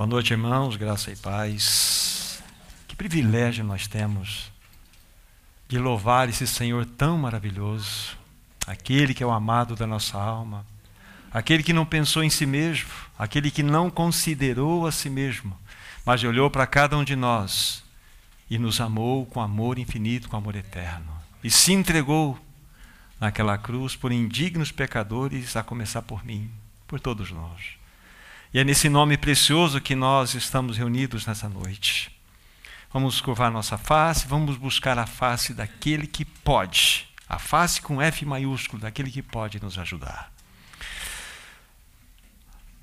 [0.00, 2.42] Boa noite, irmãos, graça e paz.
[2.88, 4.50] Que privilégio nós temos
[5.68, 8.16] de louvar esse Senhor tão maravilhoso,
[8.66, 10.64] aquele que é o amado da nossa alma,
[11.30, 12.88] aquele que não pensou em si mesmo,
[13.18, 15.54] aquele que não considerou a si mesmo,
[16.02, 17.84] mas olhou para cada um de nós
[18.48, 21.12] e nos amou com amor infinito, com amor eterno,
[21.44, 22.38] e se entregou
[23.20, 26.50] naquela cruz por indignos pecadores, a começar por mim,
[26.88, 27.79] por todos nós.
[28.52, 32.10] E é nesse nome precioso que nós estamos reunidos nessa noite.
[32.92, 38.26] Vamos curvar nossa face, vamos buscar a face daquele que pode, a face com F
[38.26, 40.32] maiúsculo, daquele que pode nos ajudar.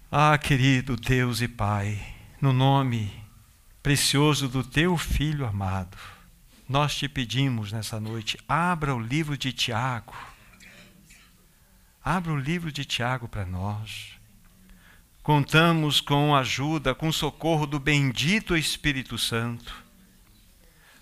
[0.10, 2.02] Ah, querido Deus e Pai,
[2.40, 3.14] no nome
[3.84, 5.98] precioso do teu Filho amado,
[6.70, 10.16] nós te pedimos nessa noite, abra o livro de Tiago.
[12.02, 14.17] Abra o livro de Tiago para nós.
[15.28, 19.84] Contamos com a ajuda, com o socorro do bendito Espírito Santo,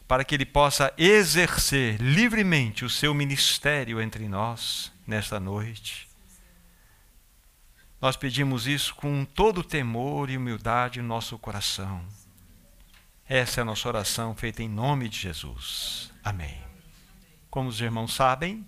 [0.07, 6.09] para que ele possa exercer livremente o seu ministério entre nós nesta noite.
[8.01, 12.03] Nós pedimos isso com todo temor e humildade no nosso coração.
[13.29, 16.11] Essa é a nossa oração feita em nome de Jesus.
[16.23, 16.63] Amém.
[17.51, 18.67] Como os irmãos sabem,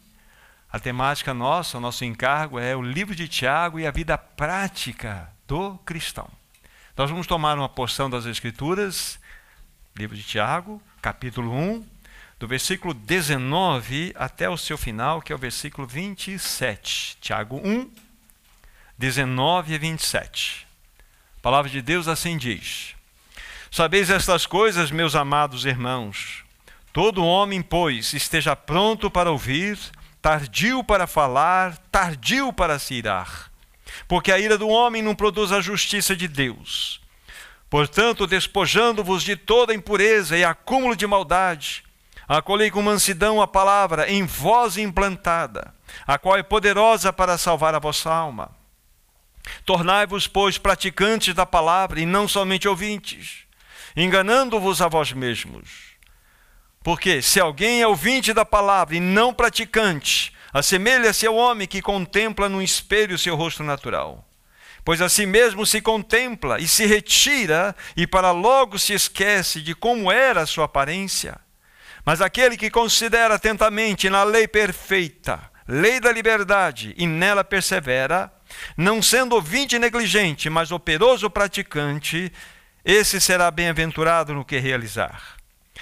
[0.72, 5.36] a temática nossa, o nosso encargo é o livro de Tiago e a vida prática
[5.48, 6.30] do cristão.
[6.96, 9.18] Nós vamos tomar uma porção das Escrituras,
[9.96, 11.88] livro de Tiago, capítulo 1,
[12.38, 17.18] do versículo 19 até o seu final, que é o versículo 27.
[17.22, 17.90] Tiago 1,
[18.98, 20.68] 19 e 27.
[21.38, 22.94] A palavra de Deus assim diz:
[23.72, 26.44] Sabeis estas coisas, meus amados irmãos.
[26.92, 29.80] Todo homem, pois, esteja pronto para ouvir,
[30.22, 33.52] tardio para falar, tardio para se irar
[34.08, 37.00] porque a ira do homem não produz a justiça de Deus.
[37.70, 41.84] Portanto, despojando-vos de toda impureza e acúmulo de maldade,
[42.28, 45.74] acolhei com mansidão a palavra em vós implantada,
[46.06, 48.52] a qual é poderosa para salvar a vossa alma.
[49.66, 53.44] Tornai-vos, pois, praticantes da palavra e não somente ouvintes,
[53.96, 55.88] enganando-vos a vós mesmos.
[56.84, 62.48] Porque se alguém é ouvinte da palavra e não praticante, Assemelha-se ao homem que contempla
[62.48, 64.28] no espelho seu rosto natural.
[64.84, 69.76] Pois a si mesmo se contempla e se retira, e para logo se esquece de
[69.76, 71.38] como era a sua aparência.
[72.06, 78.32] Mas aquele que considera atentamente na lei perfeita, lei da liberdade, e nela persevera,
[78.78, 82.32] não sendo ouvinte negligente, mas operoso praticante,
[82.86, 85.36] esse será bem-aventurado no que realizar.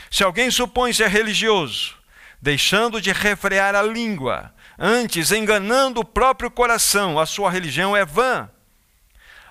[0.09, 1.95] Se alguém supõe ser religioso,
[2.41, 8.49] deixando de refrear a língua, Antes, enganando o próprio coração, a sua religião é vã.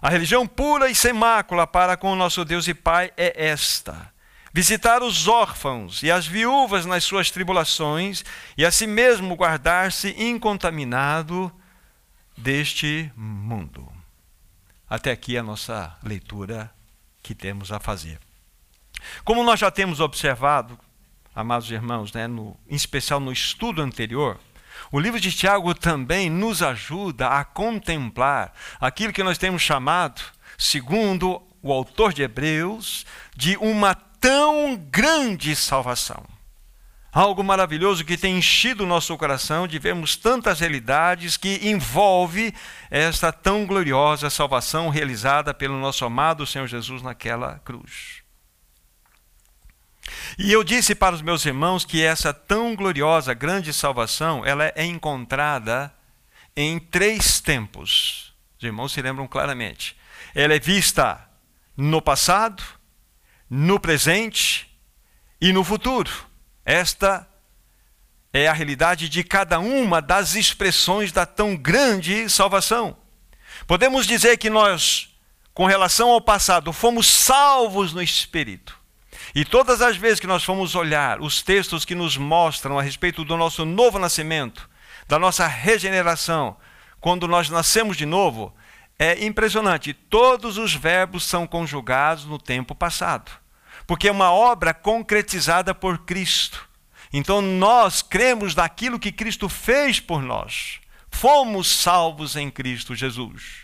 [0.00, 4.12] A religião pura e sem mácula para com o nosso Deus e Pai é esta:
[4.52, 8.22] visitar os órfãos e as viúvas nas suas tribulações
[8.56, 11.50] e a si mesmo guardar-se incontaminado
[12.36, 13.90] deste mundo.
[14.88, 16.70] Até aqui a nossa leitura
[17.22, 18.18] que temos a fazer.
[19.24, 20.78] Como nós já temos observado,
[21.34, 24.38] amados irmãos, né, no, em especial no estudo anterior,
[24.94, 30.22] o livro de Tiago também nos ajuda a contemplar aquilo que nós temos chamado,
[30.56, 33.04] segundo o autor de Hebreus,
[33.36, 36.24] de uma tão grande salvação.
[37.12, 42.54] Algo maravilhoso que tem enchido o nosso coração de vermos tantas realidades que envolve
[42.88, 48.23] esta tão gloriosa salvação realizada pelo nosso amado Senhor Jesus naquela cruz.
[50.38, 54.84] E eu disse para os meus irmãos que essa tão gloriosa, grande salvação, ela é
[54.84, 55.92] encontrada
[56.56, 58.32] em três tempos.
[58.58, 59.96] Os irmãos se lembram claramente.
[60.34, 61.28] Ela é vista
[61.76, 62.62] no passado,
[63.48, 64.68] no presente
[65.40, 66.10] e no futuro.
[66.64, 67.28] Esta
[68.32, 72.96] é a realidade de cada uma das expressões da tão grande salvação.
[73.66, 75.08] Podemos dizer que nós,
[75.52, 78.83] com relação ao passado, fomos salvos no espírito.
[79.34, 83.24] E todas as vezes que nós formos olhar os textos que nos mostram a respeito
[83.24, 84.70] do nosso novo nascimento,
[85.08, 86.56] da nossa regeneração,
[87.00, 88.54] quando nós nascemos de novo,
[88.96, 89.92] é impressionante.
[89.92, 93.32] Todos os verbos são conjugados no tempo passado,
[93.88, 96.68] porque é uma obra concretizada por Cristo.
[97.12, 100.78] Então nós cremos naquilo que Cristo fez por nós.
[101.10, 103.63] Fomos salvos em Cristo Jesus.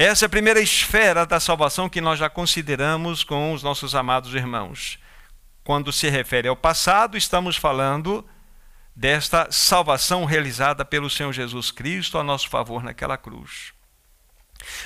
[0.00, 4.32] Essa é a primeira esfera da salvação que nós já consideramos com os nossos amados
[4.32, 4.96] irmãos.
[5.64, 8.24] Quando se refere ao passado, estamos falando
[8.94, 13.72] desta salvação realizada pelo Senhor Jesus Cristo a nosso favor naquela cruz.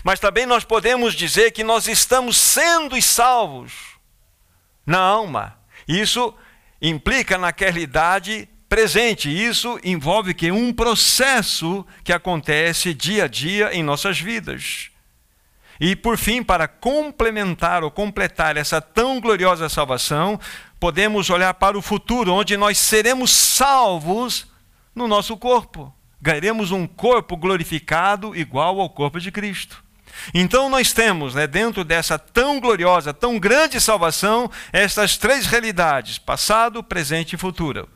[0.03, 3.99] Mas também nós podemos dizer que nós estamos sendo salvos
[4.87, 5.59] na alma.
[5.87, 6.35] Isso
[6.81, 9.29] implica naquela idade presente.
[9.29, 14.91] Isso envolve que um processo que acontece dia a dia em nossas vidas.
[15.85, 20.39] E por fim, para complementar ou completar essa tão gloriosa salvação,
[20.79, 24.47] podemos olhar para o futuro, onde nós seremos salvos
[24.95, 25.93] no nosso corpo.
[26.21, 29.83] Ganharemos um corpo glorificado igual ao corpo de Cristo.
[30.33, 36.85] Então nós temos, né, dentro dessa tão gloriosa, tão grande salvação, essas três realidades: passado,
[36.85, 37.89] presente e futuro.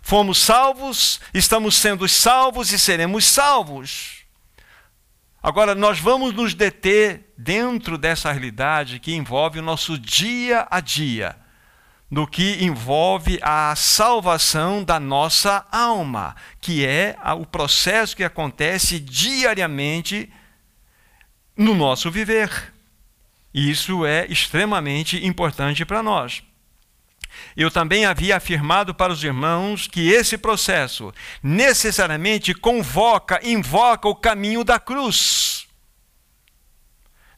[0.00, 4.21] Fomos salvos, estamos sendo salvos e seremos salvos.
[5.42, 11.36] Agora, nós vamos nos deter dentro dessa realidade que envolve o nosso dia a dia,
[12.08, 20.32] no que envolve a salvação da nossa alma, que é o processo que acontece diariamente
[21.56, 22.72] no nosso viver.
[23.52, 26.42] Isso é extremamente importante para nós.
[27.56, 31.12] Eu também havia afirmado para os irmãos que esse processo
[31.42, 35.66] necessariamente convoca, invoca o caminho da cruz.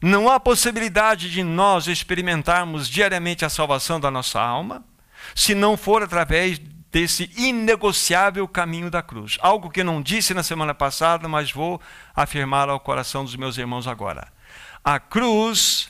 [0.01, 4.83] Não há possibilidade de nós experimentarmos diariamente a salvação da nossa alma
[5.33, 6.59] se não for através
[6.91, 9.37] desse inegociável caminho da cruz.
[9.41, 11.81] Algo que eu não disse na semana passada, mas vou
[12.15, 14.31] afirmar ao coração dos meus irmãos agora.
[14.83, 15.89] A cruz,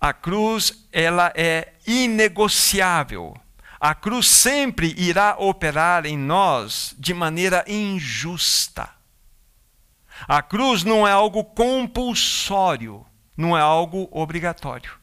[0.00, 3.36] a cruz, ela é inegociável.
[3.78, 8.88] A cruz sempre irá operar em nós de maneira injusta.
[10.26, 13.06] A cruz não é algo compulsório,
[13.36, 14.99] não é algo obrigatório.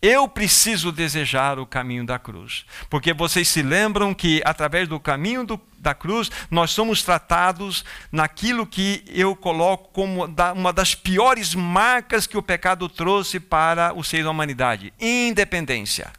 [0.00, 2.66] Eu preciso desejar o caminho da cruz.
[2.90, 8.66] Porque vocês se lembram que, através do caminho do, da cruz, nós somos tratados naquilo
[8.66, 14.04] que eu coloco como da, uma das piores marcas que o pecado trouxe para o
[14.04, 16.12] ser da humanidade: independência.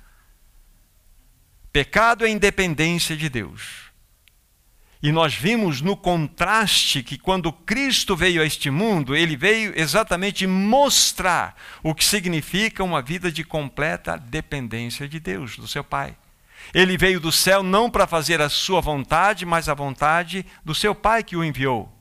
[1.71, 3.86] Pecado é independência de Deus.
[5.01, 10.47] E nós vimos no contraste que quando Cristo veio a este mundo, ele veio exatamente
[10.47, 16.15] mostrar o que significa uma vida de completa dependência de Deus, do seu Pai.
[16.73, 20.95] Ele veio do céu não para fazer a sua vontade, mas a vontade do seu
[20.95, 21.93] Pai que o enviou.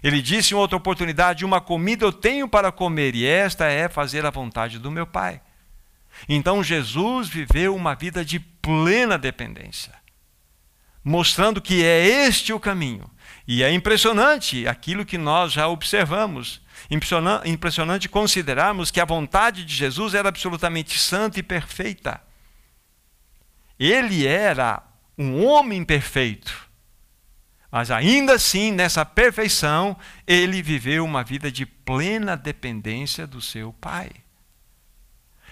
[0.00, 4.24] Ele disse em outra oportunidade: Uma comida eu tenho para comer, e esta é fazer
[4.24, 5.40] a vontade do meu Pai.
[6.28, 10.03] Então Jesus viveu uma vida de plena dependência
[11.04, 13.08] mostrando que é este o caminho.
[13.46, 16.62] E é impressionante aquilo que nós já observamos.
[17.44, 22.22] Impressionante considerarmos que a vontade de Jesus era absolutamente santa e perfeita.
[23.78, 24.82] Ele era
[25.18, 26.64] um homem perfeito.
[27.70, 29.96] Mas ainda assim, nessa perfeição,
[30.26, 34.10] ele viveu uma vida de plena dependência do seu Pai.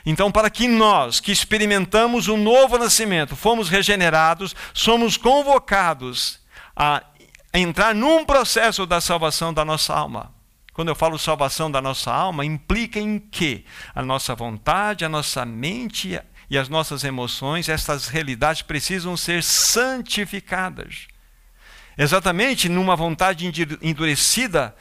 [0.04, 6.40] Então, para que nós que experimentamos o novo nascimento, fomos regenerados, somos convocados
[6.74, 7.02] a
[7.54, 10.34] entrar num processo da salvação da nossa alma.
[10.72, 13.64] Quando eu falo salvação da nossa alma, implica em que
[13.94, 16.18] a nossa vontade, a nossa mente
[16.48, 21.06] e as nossas emoções, essas realidades precisam ser santificadas.
[21.96, 23.46] Exatamente numa vontade
[23.82, 24.74] endurecida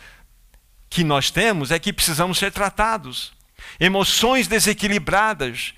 [0.89, 3.33] que nós temos, é que precisamos ser tratados
[3.79, 5.73] emoções desequilibradas,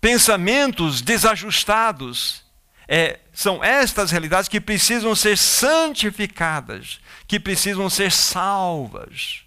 [0.00, 2.42] pensamentos desajustados.
[2.88, 9.42] É, são estas realidades que precisam ser santificadas, que precisam ser salvas.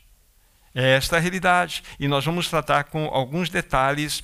[0.74, 1.84] É esta a realidade.
[2.00, 4.24] E nós vamos tratar com alguns detalhes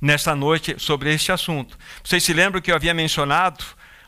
[0.00, 1.78] nesta noite sobre este assunto.
[2.04, 3.64] Vocês se lembram que eu havia mencionado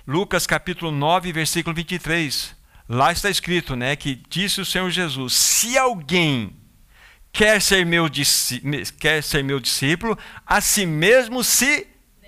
[0.07, 2.57] Lucas capítulo 9, versículo 23.
[2.89, 6.57] Lá está escrito, né, que disse o Senhor Jesus: Se alguém
[7.33, 8.07] quer ser meu,
[8.99, 11.87] quer ser meu discípulo, a si mesmo se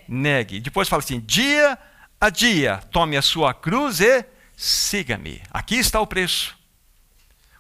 [0.08, 0.60] negue.
[0.60, 1.78] Depois fala assim: dia
[2.20, 4.24] a dia, tome a sua cruz e
[4.56, 5.42] siga-me.
[5.50, 6.56] Aqui está o preço.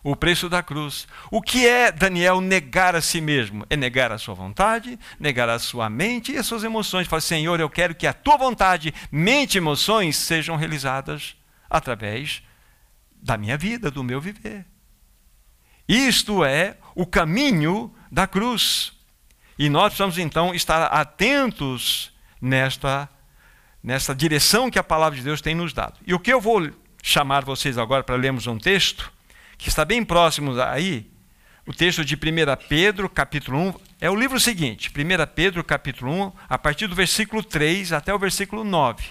[0.02, 1.06] O preço da cruz.
[1.30, 3.64] O que é, Daniel, negar a si mesmo?
[3.70, 7.06] É negar a sua vontade, negar a sua mente e as suas emoções.
[7.06, 11.34] Fala, Senhor, eu quero que a tua vontade, mente e emoções sejam realizadas
[11.70, 12.42] através
[13.14, 14.66] da minha vida, do meu viver.
[15.88, 18.92] Isto é o caminho da cruz.
[19.58, 23.08] E nós precisamos então estar atentos nesta,
[23.82, 25.98] nesta direção que a palavra de Deus tem nos dado.
[26.06, 26.70] E o que eu vou
[27.02, 29.12] chamar vocês agora para lermos um texto,
[29.58, 31.10] que está bem próximo aí,
[31.66, 32.18] o texto de 1
[32.68, 37.42] Pedro, capítulo 1, é o livro seguinte, 1 Pedro, capítulo 1, a partir do versículo
[37.42, 39.04] 3 até o versículo 9.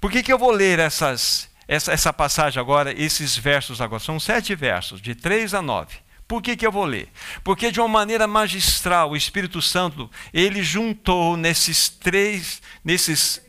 [0.00, 4.00] Por que, que eu vou ler essas, essa, essa passagem agora, esses versos agora?
[4.00, 6.07] São sete versos, de 3 a 9.
[6.28, 7.08] Por que, que eu vou ler?
[7.42, 13.40] Porque de uma maneira magistral, o Espírito Santo, ele juntou nesses três, nesses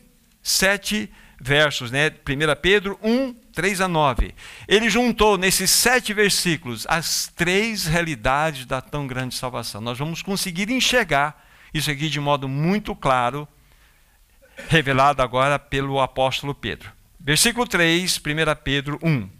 [0.42, 2.08] sete versos, né?
[2.08, 4.34] 1 Pedro 1, 3 a 9.
[4.66, 9.82] Ele juntou nesses sete versículos as três realidades da tão grande salvação.
[9.82, 13.46] Nós vamos conseguir enxergar isso aqui de modo muito claro,
[14.68, 16.90] revelado agora pelo apóstolo Pedro.
[17.18, 18.20] Versículo 3, 1
[18.64, 19.39] Pedro 1.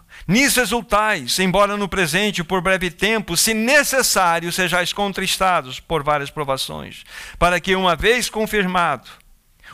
[0.27, 7.03] Nisso exultais, embora no presente, por breve tempo, se necessário, sejais contristados por várias provações,
[7.39, 9.09] para que, uma vez confirmado,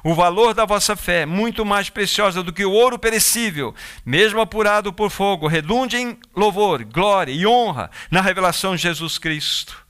[0.04, 3.74] o valor da vossa fé, muito mais preciosa do que o ouro perecível,
[4.06, 9.88] mesmo apurado por fogo, redunde em louvor, glória e honra na revelação de Jesus Cristo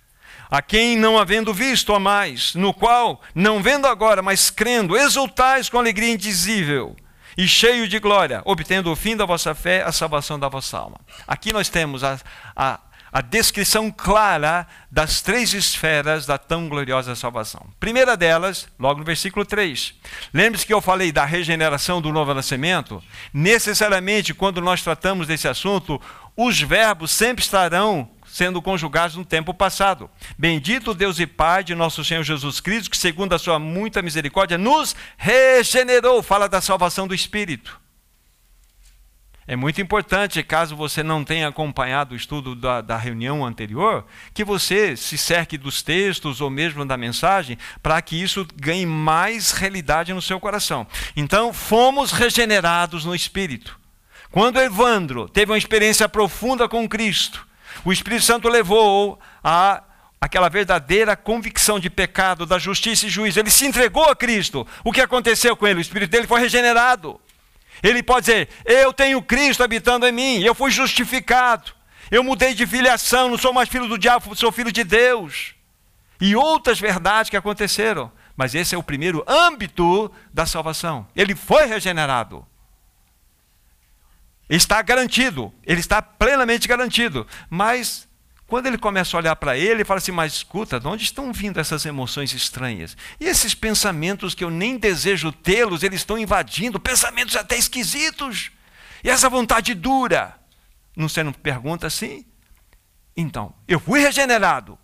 [0.49, 5.69] a quem não havendo visto a mais, no qual, não vendo agora, mas crendo, exultais
[5.69, 6.95] com alegria indizível
[7.37, 10.99] e cheio de glória, obtendo o fim da vossa fé, a salvação da vossa alma.
[11.27, 12.19] Aqui nós temos a,
[12.55, 12.79] a,
[13.11, 17.67] a descrição clara das três esferas da tão gloriosa salvação.
[17.79, 19.93] Primeira delas, logo no versículo 3.
[20.33, 23.03] Lembre-se que eu falei da regeneração do novo nascimento?
[23.31, 26.01] Necessariamente, quando nós tratamos desse assunto,
[26.35, 30.07] os verbos sempre estarão sendo conjugados no tempo passado.
[30.37, 34.59] Bendito Deus e Pai de nosso Senhor Jesus Cristo, que segundo a sua muita misericórdia
[34.59, 36.21] nos regenerou.
[36.21, 37.81] Fala da salvação do Espírito.
[39.47, 44.43] É muito importante, caso você não tenha acompanhado o estudo da, da, reunião anterior, que
[44.43, 50.13] você se cerque dos textos ou mesmo da mensagem, para que isso ganhe mais realidade
[50.13, 50.85] no seu coração.
[51.15, 53.79] Então, fomos regenerados no Espírito.
[54.29, 57.46] Quando Evandro teve uma experiência profunda com Cristo,
[57.83, 59.83] o Espírito Santo levou a
[60.19, 63.39] aquela verdadeira convicção de pecado, da justiça e juízo.
[63.39, 64.67] Ele se entregou a Cristo.
[64.83, 65.79] O que aconteceu com ele?
[65.79, 67.19] O espírito dele foi regenerado.
[67.81, 71.71] Ele pode dizer: Eu tenho Cristo habitando em mim, eu fui justificado.
[72.09, 75.53] Eu mudei de filiação, não sou mais filho do diabo, sou filho de Deus.
[76.19, 78.11] E outras verdades que aconteceram.
[78.35, 81.07] Mas esse é o primeiro âmbito da salvação.
[81.15, 82.45] Ele foi regenerado.
[84.49, 87.27] Está garantido, ele está plenamente garantido.
[87.49, 88.07] Mas
[88.47, 91.33] quando ele começa a olhar para ele, ele fala assim: Mas escuta, de onde estão
[91.33, 92.95] vindo essas emoções estranhas?
[93.19, 98.51] E esses pensamentos que eu nem desejo tê-los, eles estão invadindo, pensamentos até esquisitos.
[99.03, 100.35] E essa vontade dura.
[100.95, 102.25] Não você não pergunta assim?
[103.15, 104.79] Então, eu fui regenerado.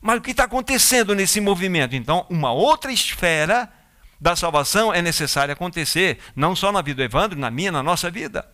[0.00, 1.94] Mas o que está acontecendo nesse movimento?
[1.94, 3.72] Então, uma outra esfera
[4.20, 8.10] da salvação é necessária acontecer, não só na vida do Evandro, na minha, na nossa
[8.10, 8.48] vida.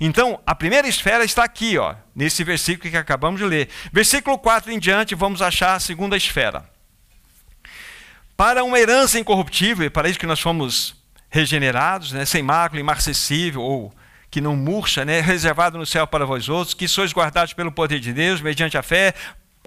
[0.00, 3.68] Então, a primeira esfera está aqui, ó, nesse versículo que acabamos de ler.
[3.92, 6.64] Versículo 4 em diante, vamos achar a segunda esfera.
[8.36, 10.96] Para uma herança incorruptível, e para isso que nós fomos
[11.30, 13.94] regenerados, né, sem mácula, imarcessível, ou
[14.30, 18.00] que não murcha, né, reservado no céu para vós outros, que sois guardados pelo poder
[18.00, 19.14] de Deus, mediante a fé.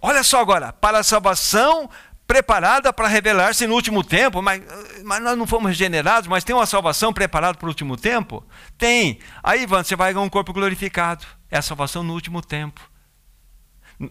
[0.02, 1.90] Olha só agora, para a salvação
[2.28, 4.62] preparada para revelar-se no último tempo, mas,
[5.04, 8.46] mas nós não fomos regenerados, mas tem uma salvação preparada para o último tempo?
[8.78, 9.20] Tem.
[9.42, 11.26] Aí, Ivan, você vai ganhar um corpo glorificado.
[11.50, 12.82] É a salvação no último tempo.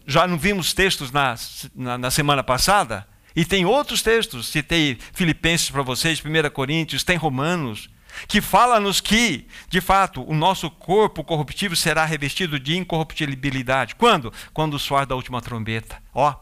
[0.07, 1.35] Já não vimos textos na,
[1.75, 3.07] na, na semana passada?
[3.37, 7.91] E tem outros textos, citei Filipenses para vocês, 1 Coríntios, tem Romanos,
[8.27, 13.95] que fala-nos que, de fato, o nosso corpo corruptível será revestido de incorruptibilidade.
[13.95, 14.33] Quando?
[14.55, 16.03] Quando o soar da última trombeta.
[16.15, 16.35] Ó,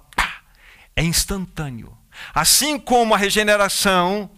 [0.96, 1.96] é instantâneo.
[2.32, 4.30] Assim como a regeneração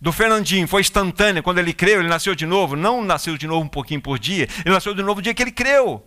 [0.00, 3.64] do Fernandinho foi instantânea quando ele creu, ele nasceu de novo, não nasceu de novo
[3.64, 6.04] um pouquinho por dia, ele nasceu de novo no dia que ele creu.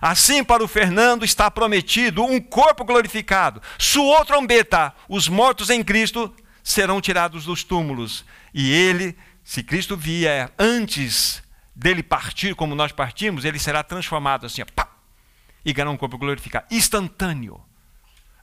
[0.00, 3.62] Assim para o Fernando está prometido um corpo glorificado.
[3.78, 8.24] Suou trombeta, os mortos em Cristo serão tirados dos túmulos.
[8.52, 11.42] E ele, se Cristo vier antes
[11.74, 14.88] dele partir como nós partimos, ele será transformado assim, ó, pá,
[15.64, 17.60] e ganhará um corpo glorificado, instantâneo.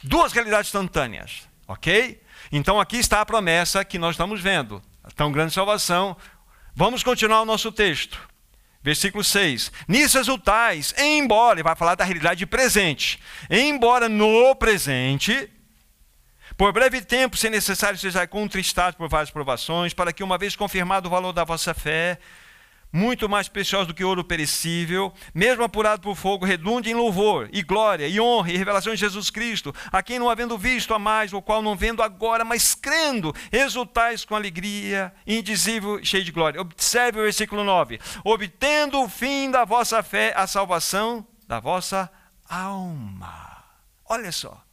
[0.08, 2.22] Duas realidades instantâneas, ok?
[2.52, 6.16] Então aqui está a promessa que nós estamos vendo, a tão grande salvação.
[6.76, 8.20] Vamos continuar o nosso texto.
[8.84, 9.72] Versículo 6.
[9.88, 13.20] Nisso exultais, embora, ele vai falar da realidade presente,
[13.50, 15.50] embora no presente,
[16.56, 21.08] por breve tempo, se necessário, sejais contristados por várias provações, para que, uma vez confirmado
[21.08, 22.20] o valor da vossa fé,
[22.96, 27.62] muito mais precioso do que ouro perecível, mesmo apurado por fogo, redunde em louvor e
[27.62, 31.34] glória e honra e revelação de Jesus Cristo, a quem não havendo visto a mais,
[31.34, 36.62] o qual não vendo agora, mas crendo, exultais com alegria indizível, cheio de glória.
[36.62, 42.10] Observe o versículo 9: obtendo o fim da vossa fé, a salvação da vossa
[42.50, 43.62] alma.
[44.08, 44.64] Olha só.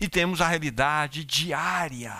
[0.00, 2.14] E temos a realidade diária.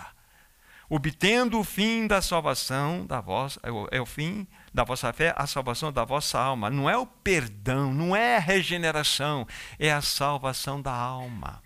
[0.88, 5.34] Obtendo o fim da salvação da vossa, é o, é o fim da vossa fé,
[5.34, 6.68] a salvação da vossa alma.
[6.68, 11.62] Não é o perdão, não é a regeneração, é a salvação da alma.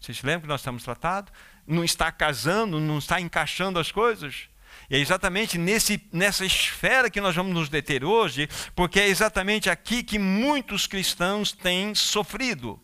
[0.00, 1.32] Vocês se lembram que nós estamos tratando?
[1.66, 4.48] Não está casando, não está encaixando as coisas?
[4.88, 9.68] E é exatamente nesse, nessa esfera que nós vamos nos deter hoje, porque é exatamente
[9.68, 12.80] aqui que muitos cristãos têm sofrido.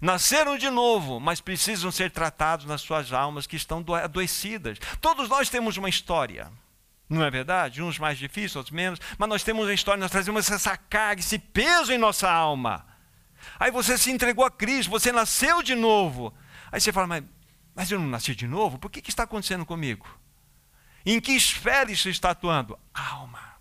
[0.00, 4.78] Nasceram de novo, mas precisam ser tratados nas suas almas que estão adoecidas.
[5.02, 6.50] Todos nós temos uma história.
[7.08, 7.82] Não é verdade?
[7.82, 9.00] Uns mais difíceis, outros menos.
[9.18, 12.86] Mas nós temos uma história, nós trazemos essa carga, esse peso em nossa alma.
[13.58, 16.32] Aí você se entregou a Cristo, você nasceu de novo.
[16.70, 17.24] Aí você fala, mas,
[17.74, 18.78] mas eu não nasci de novo?
[18.78, 20.06] Por que, que está acontecendo comigo?
[21.04, 22.78] Em que esfera isso está atuando?
[22.94, 23.52] Alma.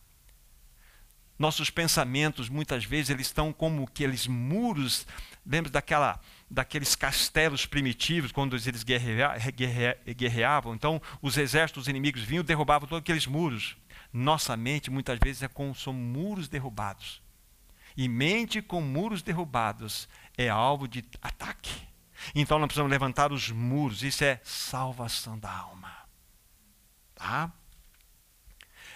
[1.37, 5.07] Nossos pensamentos, muitas vezes, eles estão como aqueles muros.
[5.45, 6.19] Lembra daquela
[6.51, 10.75] daqueles castelos primitivos, quando eles guerreavam.
[10.75, 13.77] Então, os exércitos inimigos vinham e derrubavam todos aqueles muros.
[14.11, 17.21] Nossa mente, muitas vezes, é como são muros derrubados.
[17.95, 21.87] E mente com muros derrubados é alvo de ataque.
[22.35, 24.03] Então, nós precisamos levantar os muros.
[24.03, 25.91] Isso é salvação da alma.
[27.15, 27.51] Tá?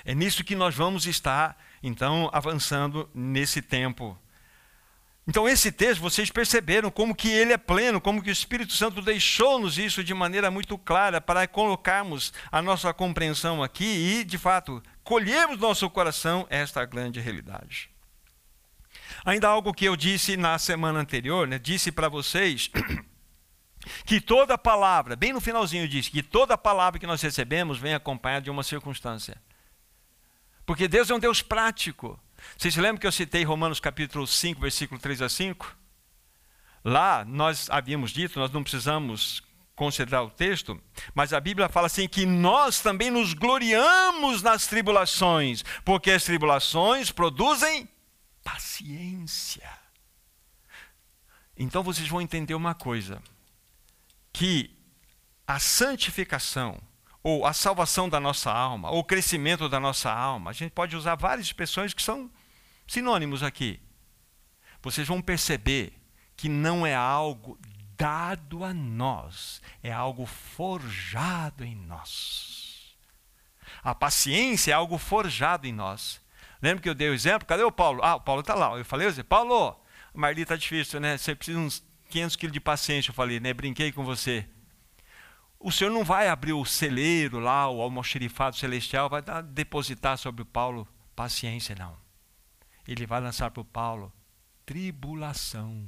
[0.04, 4.18] É nisso que nós vamos estar, então, avançando nesse tempo
[5.28, 9.02] então esse texto, vocês perceberam como que ele é pleno, como que o Espírito Santo
[9.02, 14.84] deixou-nos isso de maneira muito clara para colocarmos a nossa compreensão aqui e, de fato,
[15.04, 17.90] colhermos no nosso coração esta grande realidade.
[19.26, 22.70] Ainda algo que eu disse na semana anterior, né, disse para vocês
[24.06, 28.44] que toda palavra, bem no finalzinho disse, que toda palavra que nós recebemos vem acompanhada
[28.44, 29.42] de uma circunstância.
[30.68, 32.20] Porque Deus é um Deus prático.
[32.58, 35.78] Vocês se lembram que eu citei Romanos capítulo 5, versículo 3 a 5?
[36.84, 39.42] Lá nós havíamos dito, nós não precisamos
[39.76, 40.82] considerar o texto,
[41.14, 47.12] mas a Bíblia fala assim que nós também nos gloriamos nas tribulações, porque as tribulações
[47.12, 47.90] produzem
[48.44, 49.70] paciência.
[51.58, 53.22] Então vocês vão entender uma coisa,
[54.32, 54.72] que
[55.48, 56.80] a santificação
[57.26, 60.96] ou a salvação da nossa alma, ou o crescimento da nossa alma, a gente pode
[60.96, 62.30] usar várias expressões que são
[62.86, 63.82] sinônimos aqui.
[64.80, 65.94] Vocês vão perceber
[66.38, 67.58] que não é algo
[67.98, 72.96] dado a nós, é algo forjado em nós.
[73.84, 76.22] A paciência é algo forjado em nós.
[76.62, 77.48] Lembra que eu dei o exemplo?
[77.48, 78.04] Cadê o Paulo?
[78.04, 78.78] Ah, o Paulo está lá.
[78.78, 79.76] Eu falei, Paulo,
[80.14, 81.18] a Marli está difícil, né?
[81.18, 83.10] Você precisa uns 500 quilos de paciência.
[83.10, 83.52] Eu falei, né?
[83.52, 84.48] Brinquei com você.
[85.66, 90.44] O Senhor não vai abrir o celeiro lá, o almoxerifado celestial, vai dar, depositar sobre
[90.44, 92.06] o Paulo paciência, não
[92.88, 94.12] ele vai lançar para o Paulo
[94.66, 95.86] tribulação.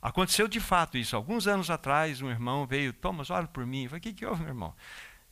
[0.00, 1.16] Aconteceu de fato isso.
[1.16, 3.84] Alguns anos atrás, um irmão veio, Thomas, olha por mim.
[3.84, 4.74] Eu falei, o que, que houve, meu irmão?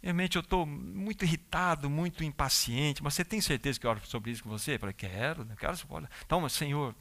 [0.02, 4.30] Realmente eu estou muito irritado, muito impaciente, mas você tem certeza que eu oro sobre
[4.30, 4.74] isso com você?
[4.74, 5.54] Eu falei, quero, né?
[5.58, 5.76] quero.
[6.24, 6.94] Então, Senhor,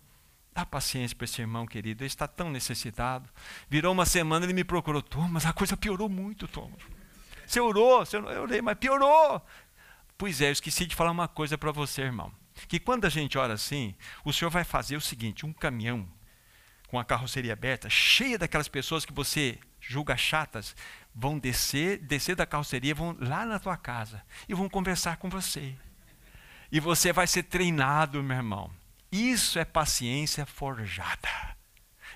[0.56, 3.30] dá paciência para esse irmão querido, ele está tão necessitado.
[3.70, 6.82] Virou uma semana, ele me procurou, Thomas, a coisa piorou muito, Thomas.
[7.46, 9.46] Você orou, você eu orei, mas piorou.
[10.18, 12.32] Pois é, eu esqueci de falar uma coisa para você, irmão
[12.68, 16.08] que quando a gente ora assim, o Senhor vai fazer o seguinte: um caminhão
[16.88, 20.76] com a carroceria aberta, cheia daquelas pessoas que você julga chatas,
[21.14, 25.76] vão descer, descer da carroceria, vão lá na tua casa e vão conversar com você.
[26.72, 28.72] E você vai ser treinado, meu irmão.
[29.16, 31.56] Isso é paciência forjada.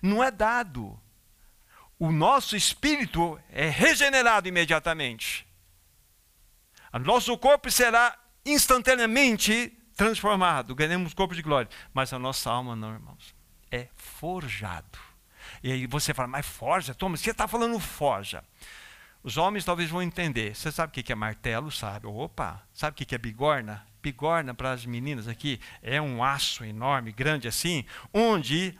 [0.02, 1.00] Não é dado.
[1.98, 5.48] O nosso espírito é regenerado imediatamente.
[6.92, 11.70] O nosso corpo será instantaneamente transformado, ganhamos corpo de glória.
[11.94, 13.34] Mas a nossa alma não, irmãos.
[13.72, 15.00] É forjado.
[15.64, 16.94] E aí você fala, mas forja?
[16.94, 18.44] Thomas, você está falando forja.
[19.24, 20.54] Os homens talvez vão entender.
[20.54, 21.72] Você sabe o que é martelo?
[21.72, 22.08] Sabe?
[22.08, 22.62] Opa!
[22.74, 23.88] Sabe o que é bigorna?
[24.02, 28.78] Bigorna, para as meninas aqui, é um aço enorme, grande assim, onde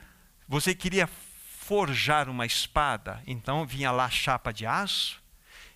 [0.48, 3.22] você queria forjar uma espada.
[3.26, 5.22] Então vinha lá chapa de aço,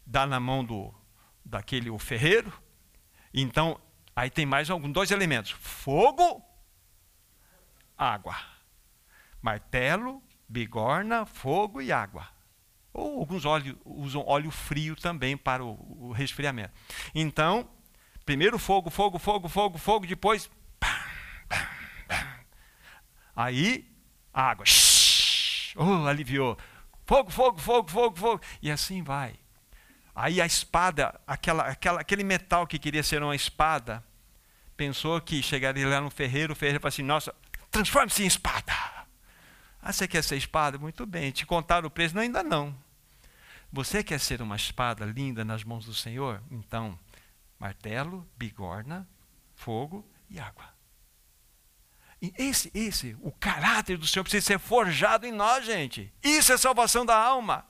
[0.07, 0.95] dá na mão do
[1.45, 2.53] daquele o ferreiro.
[3.33, 3.79] Então
[4.17, 6.43] Aí tem mais algum, dois elementos: fogo,
[7.97, 8.37] água.
[9.43, 12.29] Martelo, bigorna, fogo e água.
[12.93, 16.73] Ou alguns óleo, usam óleo frio também para o, o resfriamento.
[17.15, 17.69] Então,
[18.25, 20.51] primeiro fogo, fogo, fogo, fogo, fogo, depois
[23.37, 23.85] Aí,
[24.33, 24.65] água.
[25.77, 26.57] Oh, aliviou.
[27.05, 28.41] Fogo, fogo, fogo, fogo, fogo.
[28.63, 29.35] E assim vai.
[30.15, 34.05] Aí a espada, aquela, aquela, aquele metal que queria ser uma espada,
[34.77, 37.35] pensou que chegaria lá no ferreiro, o ferreiro falou assim: Nossa,
[37.71, 38.73] transforme-se em espada.
[39.83, 40.79] Ah, você quer ser espada?
[40.79, 41.33] Muito bem.
[41.33, 42.15] Te contaram o preço?
[42.15, 42.75] Não, ainda não.
[43.73, 46.41] Você quer ser uma espada linda nas mãos do Senhor?
[46.51, 46.97] Então,
[47.65, 49.09] martelo, bigorna,
[49.55, 50.69] fogo e água.
[52.21, 56.13] E esse, esse, o caráter do Senhor precisa ser forjado em nós, gente.
[56.23, 57.67] Isso é salvação da alma.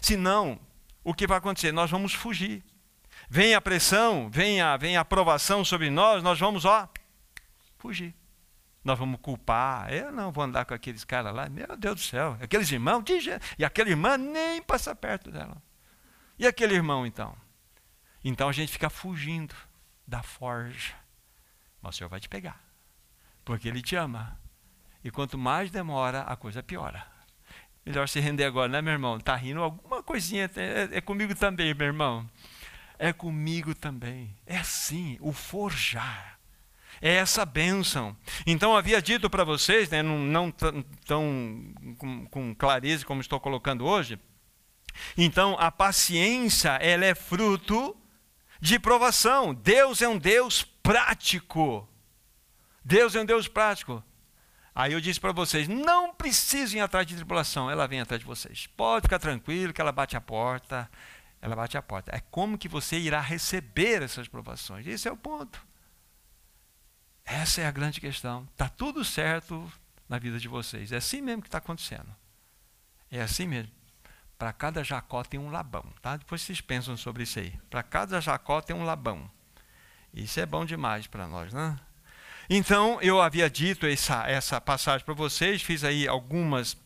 [0.00, 0.58] Senão,
[1.04, 1.70] o que vai acontecer?
[1.70, 2.64] Nós vamos fugir.
[3.30, 6.88] Vem a pressão, vem a, vem a aprovação sobre nós, nós vamos, ó,
[7.78, 8.12] fugir.
[8.82, 9.92] Nós vamos culpar.
[9.92, 11.48] Eu não vou andar com aqueles caras lá.
[11.48, 12.36] Meu Deus do céu.
[12.40, 13.04] Aqueles irmãos,
[13.56, 15.62] e aquele irmão nem passa perto dela.
[16.36, 17.36] E aquele irmão, então?
[18.24, 19.54] Então a gente fica fugindo
[20.06, 20.94] da forja.
[21.80, 22.60] Mas o Senhor vai te pegar.
[23.44, 24.38] Porque Ele te ama.
[25.02, 27.04] E quanto mais demora, a coisa piora.
[27.84, 29.16] Melhor se render agora, né, meu irmão?
[29.16, 30.48] Está rindo alguma coisinha.
[30.54, 32.30] É, é comigo também, meu irmão.
[32.96, 34.36] É comigo também.
[34.46, 36.38] É assim, o forjar.
[37.00, 38.16] É essa bênção.
[38.46, 40.52] Então, havia dito para vocês, né, não, não
[41.04, 44.16] tão com, com clareza como estou colocando hoje.
[45.16, 47.96] Então, a paciência, ela é fruto
[48.62, 49.52] de provação.
[49.52, 51.86] Deus é um Deus prático.
[52.84, 54.02] Deus é um Deus prático.
[54.72, 58.26] Aí eu disse para vocês: não precisem ir atrás de tribulação, ela vem atrás de
[58.26, 58.68] vocês.
[58.68, 60.88] Pode ficar tranquilo que ela bate a porta.
[61.40, 62.14] Ela bate a porta.
[62.14, 64.86] É como que você irá receber essas provações.
[64.86, 65.60] Esse é o ponto.
[67.24, 68.48] Essa é a grande questão.
[68.52, 69.70] Está tudo certo
[70.08, 70.92] na vida de vocês.
[70.92, 72.14] É assim mesmo que está acontecendo.
[73.10, 73.72] É assim mesmo.
[74.42, 75.84] Para cada Jacó tem um Labão.
[76.02, 76.16] Tá?
[76.16, 77.54] Depois vocês pensam sobre isso aí.
[77.70, 79.30] Para cada Jacó tem um Labão.
[80.12, 81.78] Isso é bom demais para nós, né?
[82.50, 86.76] Então, eu havia dito essa, essa passagem para vocês, fiz aí algumas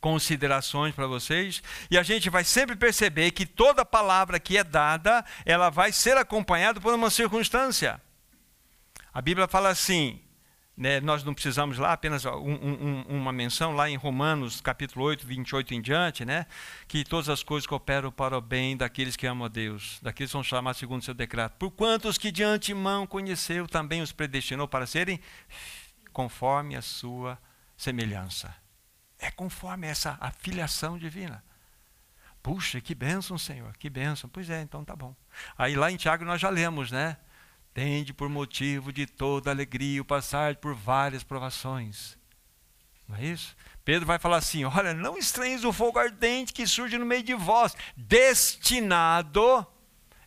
[0.00, 5.24] considerações para vocês, e a gente vai sempre perceber que toda palavra que é dada,
[5.44, 8.00] ela vai ser acompanhada por uma circunstância.
[9.12, 10.21] A Bíblia fala assim,
[10.76, 15.26] né, nós não precisamos lá, apenas um, um, uma menção lá em Romanos capítulo 8,
[15.26, 16.46] 28 em diante, né,
[16.88, 20.32] que todas as coisas cooperam para o bem daqueles que amam a Deus, daqueles que
[20.32, 21.56] são chamados segundo o seu decreto.
[21.58, 25.20] Por quantos que de antemão conheceu, também os predestinou para serem
[26.12, 27.38] conforme a sua
[27.76, 28.54] semelhança.
[29.18, 31.44] É conforme essa afiliação divina.
[32.42, 34.28] Puxa, que bênção, Senhor, que bênção.
[34.28, 35.14] Pois é, então tá bom.
[35.56, 37.16] Aí lá em Tiago nós já lemos, né?
[37.74, 42.18] Tende por motivo de toda alegria o passar por várias provações.
[43.08, 43.56] Não é isso?
[43.84, 47.34] Pedro vai falar assim: olha, não estranheis o fogo ardente que surge no meio de
[47.34, 49.66] vós, destinado,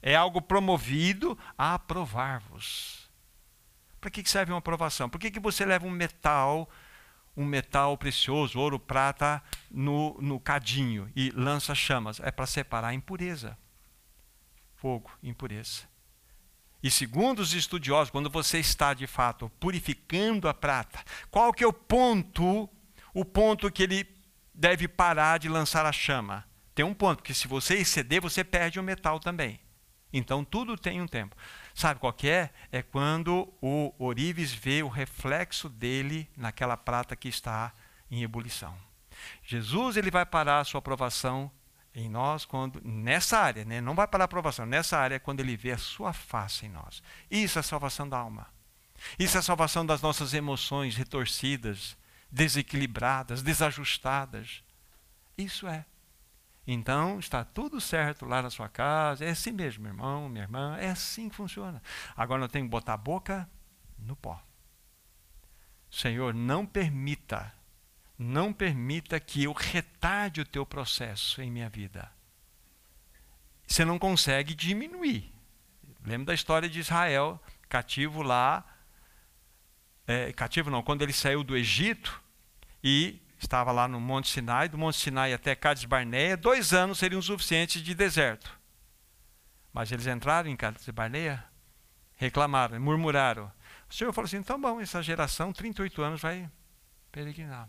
[0.02, 3.10] é algo promovido a aprovar-vos.
[4.02, 5.10] Para que serve uma aprovação?
[5.10, 6.70] Por que, que você leva um metal,
[7.36, 12.20] um metal precioso, ouro, prata, no, no cadinho e lança chamas?
[12.20, 13.58] É para separar a impureza.
[14.76, 15.95] Fogo, impureza.
[16.86, 21.68] E segundo os estudiosos, quando você está de fato purificando a prata, qual que é
[21.68, 22.70] o ponto,
[23.12, 24.08] o ponto que ele
[24.54, 26.46] deve parar de lançar a chama?
[26.76, 29.60] Tem um ponto, porque se você exceder, você perde o metal também.
[30.14, 31.36] Então tudo tem um tempo.
[31.74, 32.52] Sabe qual é?
[32.72, 37.74] É quando o ourives vê o reflexo dele naquela prata que está
[38.12, 38.78] em ebulição.
[39.44, 41.52] Jesus ele vai parar a sua aprovação
[41.96, 43.80] em nós quando nessa área, né?
[43.80, 46.70] não vai para a aprovação, nessa área é quando ele vê a sua face em
[46.70, 47.02] nós.
[47.32, 48.48] Isso é salvação da alma.
[49.18, 51.98] Isso é salvação das nossas emoções retorcidas,
[52.30, 54.64] desequilibradas, desajustadas.
[55.38, 55.86] Isso é.
[56.68, 59.24] Então, está tudo certo lá na sua casa.
[59.24, 60.76] É assim mesmo, meu irmão, minha irmã.
[60.78, 61.82] É assim que funciona.
[62.16, 63.50] Agora, eu tenho que botar a boca
[63.98, 64.42] no pó.
[65.92, 67.54] Senhor, não permita
[68.18, 72.12] não permita que eu retarde o teu processo em minha vida.
[73.68, 75.34] Você não consegue diminuir.
[76.06, 78.64] Lembra da história de Israel, cativo lá,
[80.08, 82.22] é, cativo não, quando ele saiu do Egito
[82.84, 87.22] e estava lá no Monte Sinai, do Monte Sinai até Cades Barneia, dois anos seriam
[87.22, 88.56] suficientes de deserto.
[89.74, 91.44] Mas eles entraram em Cades Barneia,
[92.16, 93.52] reclamaram, murmuraram.
[93.90, 96.50] O Senhor falou assim: então bom, essa geração, 38 anos, vai
[97.12, 97.68] peregrinar.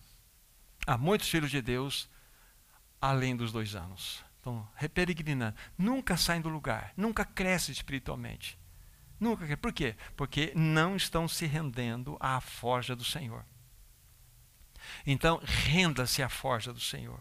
[0.87, 2.09] Há muitos filhos de Deus
[3.01, 4.25] além dos dois anos.
[4.40, 5.57] Então, peregrinando.
[5.77, 8.59] Nunca saem do lugar, nunca crescem espiritualmente.
[9.18, 9.57] Nunca.
[9.57, 9.96] Por quê?
[10.16, 13.44] Porque não estão se rendendo à forja do Senhor.
[15.05, 17.20] Então, renda-se à forja do Senhor.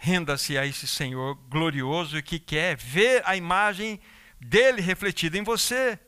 [0.00, 4.00] Renda-se a esse Senhor glorioso que quer ver a imagem
[4.40, 5.98] dele refletida em você.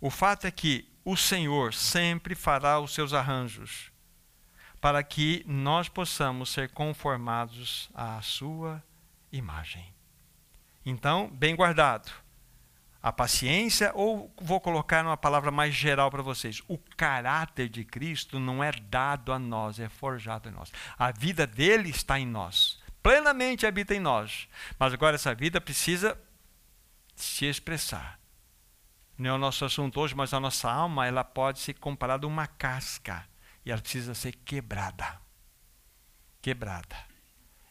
[0.00, 3.92] O fato é que o Senhor sempre fará os seus arranjos
[4.82, 8.82] para que nós possamos ser conformados à sua
[9.30, 9.94] imagem.
[10.84, 12.10] Então, bem guardado.
[13.00, 18.38] A paciência, ou vou colocar uma palavra mais geral para vocês: o caráter de Cristo
[18.40, 20.72] não é dado a nós, é forjado em nós.
[20.98, 24.48] A vida dele está em nós, plenamente habita em nós.
[24.78, 26.18] Mas agora essa vida precisa
[27.14, 28.21] se expressar.
[29.22, 32.28] Não é o nosso assunto hoje, mas a nossa alma ela pode ser comparada a
[32.28, 33.24] uma casca
[33.64, 35.16] e ela precisa ser quebrada.
[36.42, 36.96] Quebrada.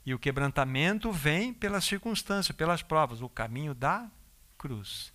[0.05, 4.09] E o quebrantamento vem pelas circunstâncias, pelas provas, o caminho da
[4.57, 5.11] cruz.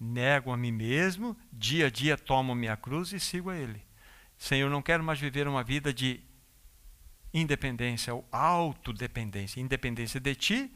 [0.00, 3.84] Nego a mim mesmo, dia a dia tomo minha cruz e sigo a Ele.
[4.38, 6.18] Senhor, não quero mais viver uma vida de
[7.32, 9.60] independência ou autodependência.
[9.60, 10.74] Independência de ti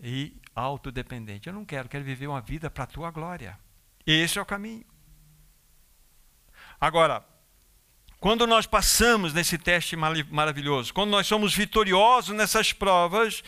[0.00, 1.48] e autodependente.
[1.48, 3.65] Eu não quero, quero viver uma vida para a tua glória.
[4.06, 4.84] Esse é o caminho.
[6.80, 7.24] Agora,
[8.20, 13.42] quando nós passamos nesse teste maravilhoso, quando nós somos vitoriosos nessas provas,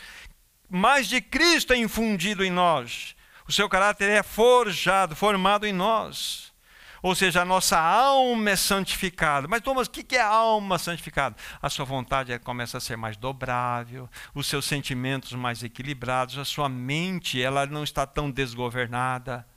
[0.69, 3.15] mais de Cristo é infundido em nós.
[3.47, 6.53] O seu caráter é forjado, formado em nós.
[7.01, 9.47] Ou seja, a nossa alma é santificada.
[9.47, 11.35] Mas, Thomas, o que é alma santificada?
[11.61, 16.69] A sua vontade começa a ser mais dobrável, os seus sentimentos mais equilibrados, a sua
[16.69, 19.47] mente ela não está tão desgovernada.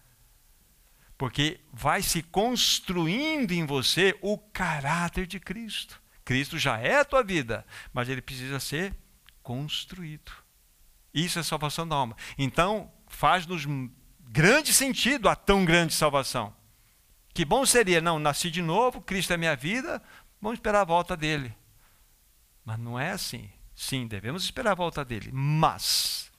[1.23, 6.03] Porque vai se construindo em você o caráter de Cristo.
[6.25, 8.93] Cristo já é a tua vida, mas ele precisa ser
[9.41, 10.33] construído.
[11.15, 12.17] Isso é salvação da alma.
[12.37, 13.65] Então, faz-nos
[14.19, 16.53] grande sentido a tão grande salvação.
[17.33, 20.03] Que bom seria, não, nasci de novo, Cristo é minha vida,
[20.41, 21.55] vamos esperar a volta dele.
[22.65, 23.49] Mas não é assim.
[23.77, 26.33] Sim, devemos esperar a volta dele, mas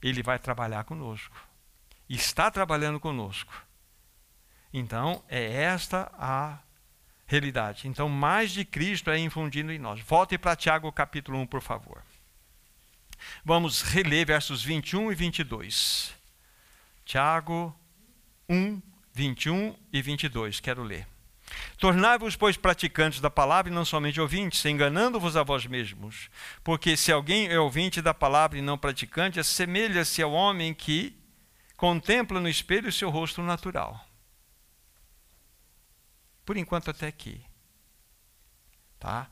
[0.00, 1.36] ele vai trabalhar conosco.
[2.08, 3.52] Está trabalhando conosco.
[4.76, 6.58] Então, é esta a
[7.28, 7.86] realidade.
[7.86, 10.00] Então, mais de Cristo é infundido em nós.
[10.00, 12.02] Volte para Tiago capítulo 1, por favor.
[13.44, 16.12] Vamos reler versos 21 e 22.
[17.04, 17.72] Tiago
[18.48, 18.82] 1,
[19.12, 20.58] 21 e 22.
[20.58, 21.06] Quero ler.
[21.78, 26.28] Tornai-vos, pois, praticantes da palavra e não somente ouvintes, enganando-vos a vós mesmos.
[26.64, 31.16] Porque se alguém é ouvinte da palavra e não praticante, assemelha-se ao homem que
[31.76, 34.04] contempla no espelho o seu rosto natural.
[36.44, 37.44] Por enquanto, até aqui.
[38.98, 39.28] Tá?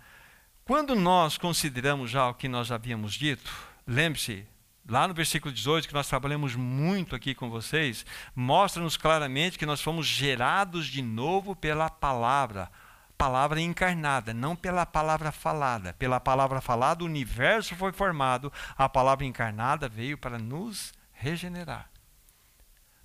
[0.65, 3.51] Quando nós consideramos já o que nós havíamos dito,
[3.87, 4.47] lembre-se,
[4.89, 9.81] lá no versículo 18, que nós trabalhamos muito aqui com vocês, mostra-nos claramente que nós
[9.81, 12.71] fomos gerados de novo pela palavra,
[13.17, 15.95] palavra encarnada, não pela palavra falada.
[15.95, 21.91] Pela palavra falada, o universo foi formado, a palavra encarnada veio para nos regenerar.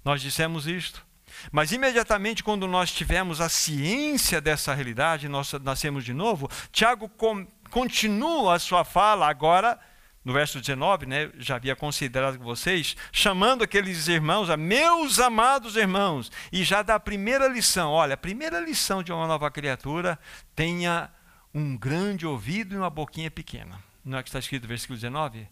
[0.04, 1.07] Nós dissemos isto.
[1.52, 7.46] Mas imediatamente quando nós tivemos a ciência dessa realidade, nós nascemos de novo, Tiago com,
[7.70, 9.80] continua a sua fala agora
[10.28, 15.78] no verso 19, né, já havia considerado com vocês, chamando aqueles irmãos a meus amados
[15.78, 20.20] irmãos, e já dá a primeira lição: olha, a primeira lição de uma nova criatura,
[20.54, 21.10] tenha
[21.54, 23.82] um grande ouvido e uma boquinha pequena.
[24.04, 25.48] Não é que está escrito no versículo 19?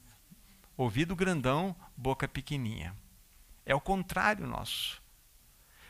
[0.75, 2.93] Ouvido grandão, boca pequenininha.
[3.65, 5.01] É o contrário nosso.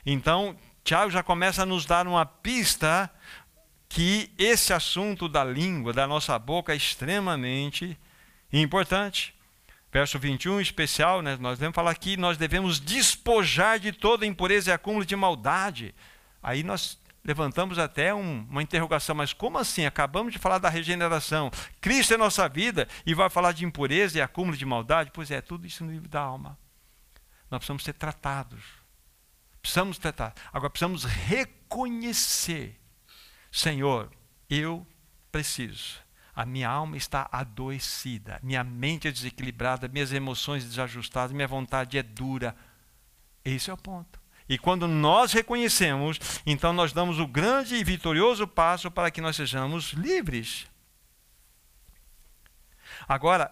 [0.05, 3.09] Então, Tiago já começa a nos dar uma pista
[3.89, 7.97] que esse assunto da língua, da nossa boca, é extremamente
[8.51, 9.33] importante.
[9.91, 14.73] Verso 21, especial, né, nós devemos falar aqui, nós devemos despojar de toda impureza e
[14.73, 15.95] acúmulo de maldade.
[16.43, 19.85] Aí nós levantamos até um, uma interrogação, mas como assim?
[19.85, 21.49] Acabamos de falar da regeneração.
[21.81, 25.11] Cristo é nossa vida e vai falar de impureza e acúmulo de maldade?
[25.13, 26.57] Pois é, tudo isso no livro da alma.
[27.49, 28.84] Nós precisamos ser tratados.
[29.65, 30.35] Precisamos tratar.
[30.53, 32.79] Agora precisamos reconhecer,
[33.51, 34.11] Senhor,
[34.47, 34.85] eu
[35.31, 41.97] preciso a minha alma está adoecida, minha mente é desequilibrada, minhas emoções desajustadas, minha vontade
[41.97, 42.55] é dura.
[43.43, 44.19] Esse é o ponto.
[44.47, 49.35] E quando nós reconhecemos, então nós damos o grande e vitorioso passo para que nós
[49.35, 50.67] sejamos livres.
[53.07, 53.51] Agora,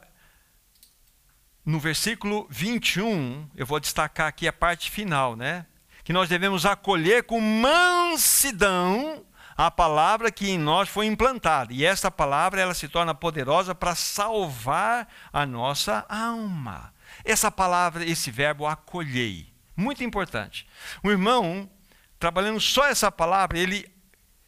[1.66, 5.66] no versículo 21, eu vou destacar aqui a parte final, né?
[6.04, 9.24] Que nós devemos acolher com mansidão
[9.56, 11.72] a palavra que em nós foi implantada.
[11.74, 16.94] E essa palavra ela se torna poderosa para salvar a nossa alma.
[17.24, 20.68] Essa palavra, esse verbo acolhei, muito importante.
[21.04, 21.70] O irmão,
[22.20, 23.93] trabalhando só essa palavra, ele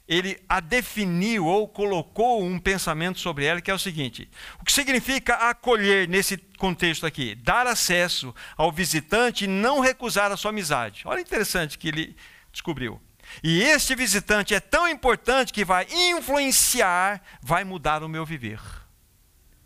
[0.08, 4.72] ele a definiu ou colocou um pensamento sobre ela que é o seguinte: o que
[4.72, 7.36] significa acolher nesse contexto aqui?
[7.36, 11.02] Dar acesso ao visitante e não recusar a sua amizade.
[11.06, 12.16] Olha interessante que ele
[12.52, 13.02] descobriu.
[13.44, 18.62] E este visitante é tão importante que vai influenciar, vai mudar o meu viver.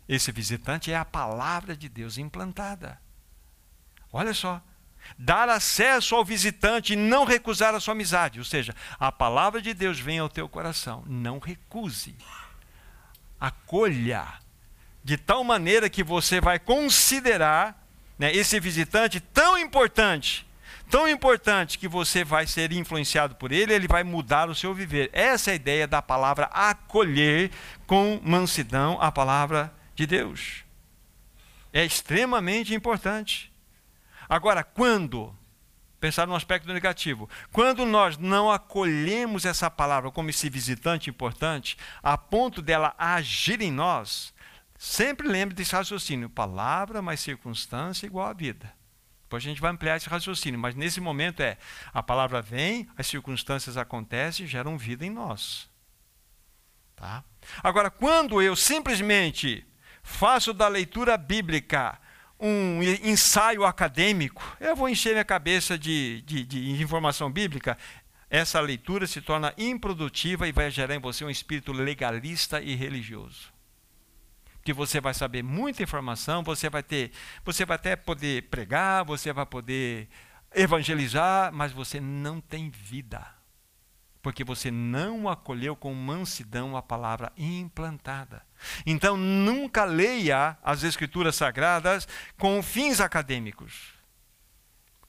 [0.08, 3.00] Esse visitante é a palavra de Deus implantada.
[4.12, 4.60] Olha só.
[5.18, 8.38] Dar acesso ao visitante e não recusar a sua amizade.
[8.38, 11.04] Ou seja, a palavra de Deus vem ao teu coração.
[11.06, 12.14] Não recuse.
[13.38, 14.26] Acolha.
[15.02, 17.86] De tal maneira que você vai considerar
[18.18, 20.46] né, esse visitante tão importante
[20.90, 25.08] tão importante que você vai ser influenciado por ele, ele vai mudar o seu viver.
[25.12, 27.50] Essa é a ideia da palavra acolher
[27.86, 30.64] com mansidão a palavra de Deus.
[31.72, 33.49] É extremamente importante.
[34.30, 35.36] Agora, quando,
[35.98, 42.16] pensar no aspecto negativo, quando nós não acolhemos essa palavra como esse visitante importante, a
[42.16, 44.32] ponto dela agir em nós,
[44.78, 48.72] sempre lembre desse raciocínio: palavra mais circunstância igual à vida.
[49.24, 51.58] Depois a gente vai ampliar esse raciocínio, mas nesse momento é
[51.92, 55.68] a palavra vem, as circunstâncias acontecem e geram vida em nós.
[56.94, 57.24] Tá?
[57.64, 59.66] Agora, quando eu simplesmente
[60.04, 61.98] faço da leitura bíblica
[62.40, 67.76] um ensaio acadêmico, eu vou encher minha cabeça de, de, de informação bíblica,
[68.30, 73.52] essa leitura se torna improdutiva e vai gerar em você um espírito legalista e religioso
[74.62, 77.12] que você vai saber muita informação, você vai ter,
[77.44, 80.08] você vai até poder pregar, você vai poder
[80.54, 83.39] evangelizar, mas você não tem vida.
[84.22, 88.42] Porque você não acolheu com mansidão a palavra implantada.
[88.84, 92.06] Então nunca leia as escrituras sagradas
[92.38, 93.94] com fins acadêmicos.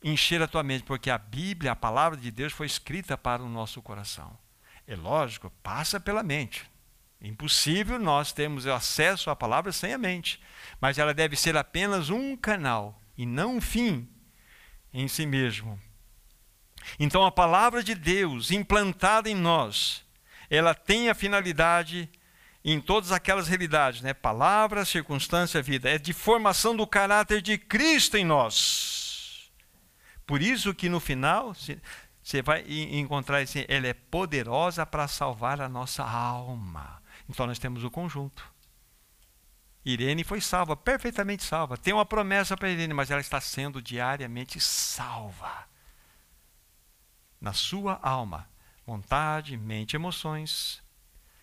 [0.04, 3.50] Encher a tua mente, porque a Bíblia, a palavra de Deus foi escrita para o
[3.50, 4.36] nosso coração.
[4.88, 6.70] É lógico, passa pela mente.
[7.22, 10.42] Impossível nós termos acesso à palavra sem a mente,
[10.80, 14.10] mas ela deve ser apenas um canal e não um fim
[14.92, 15.80] em si mesmo.
[17.00, 20.04] Então a palavra de Deus implantada em nós,
[20.50, 22.10] ela tem a finalidade
[22.64, 24.14] em todas aquelas realidades, né?
[24.14, 29.52] Palavra, circunstância, vida, é de formação do caráter de Cristo em nós.
[30.26, 31.54] Por isso que no final
[32.22, 37.02] você vai encontrar assim, ela é poderosa para salvar a nossa alma.
[37.28, 38.52] Então nós temos o conjunto.
[39.84, 41.76] Irene foi salva, perfeitamente salva.
[41.76, 45.66] Tem uma promessa para Irene, mas ela está sendo diariamente salva.
[47.42, 48.48] Na sua alma,
[48.86, 50.82] vontade, mente, emoções.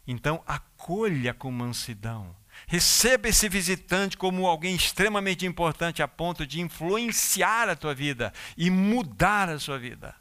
[0.06, 2.34] Então acolha com mansidão.
[2.66, 8.70] Receba esse visitante como alguém extremamente importante a ponto de influenciar a tua vida e
[8.70, 10.14] mudar a sua vida.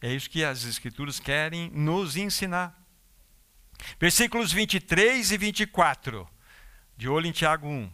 [0.00, 2.76] É isso que as Escrituras querem nos ensinar.
[3.98, 6.28] Versículos 23 e 24,
[6.96, 7.90] de olho em Tiago 1.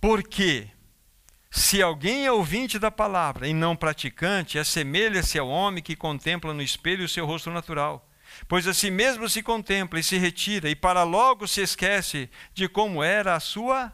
[0.00, 0.70] Porque
[1.50, 6.62] se alguém é ouvinte da palavra e não praticante, assemelha-se ao homem que contempla no
[6.62, 8.08] espelho o seu rosto natural.
[8.46, 12.68] Pois a si mesmo se contempla e se retira, e para logo se esquece de
[12.68, 13.92] como era a sua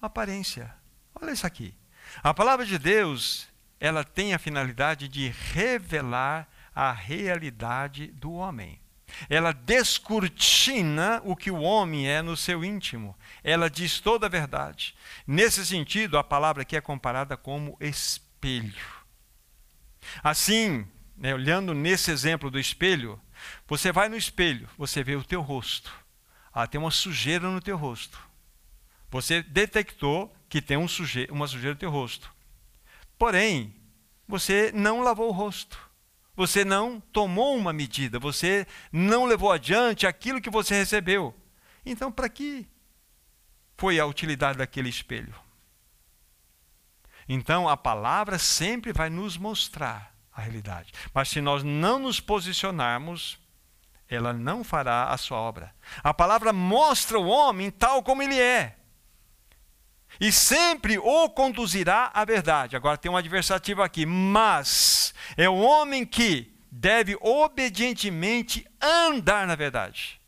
[0.00, 0.72] aparência.
[1.20, 1.74] Olha isso aqui.
[2.22, 3.48] A palavra de Deus,
[3.80, 8.80] ela tem a finalidade de revelar a realidade do homem.
[9.28, 13.16] Ela descortina o que o homem é no seu íntimo.
[13.42, 14.94] Ela diz toda a verdade.
[15.26, 18.74] Nesse sentido, a palavra aqui é comparada como espelho.
[20.22, 23.20] Assim, né, olhando nesse exemplo do espelho,
[23.66, 25.92] você vai no espelho, você vê o teu rosto.
[26.52, 28.18] Ah, tem uma sujeira no teu rosto.
[29.10, 32.32] Você detectou que tem um suje uma sujeira no teu rosto.
[33.18, 33.74] Porém,
[34.26, 35.78] você não lavou o rosto.
[36.36, 41.34] Você não tomou uma medida, você não levou adiante aquilo que você recebeu.
[41.86, 42.66] Então, para que
[43.76, 45.34] foi a utilidade daquele espelho?
[47.28, 50.92] Então, a palavra sempre vai nos mostrar a realidade.
[51.12, 53.38] Mas se nós não nos posicionarmos,
[54.08, 55.74] ela não fará a sua obra.
[56.02, 58.76] A palavra mostra o homem tal como ele é
[60.20, 62.76] e sempre o conduzirá à verdade.
[62.76, 70.20] Agora tem um adversativo aqui, mas é o homem que deve obedientemente andar na verdade.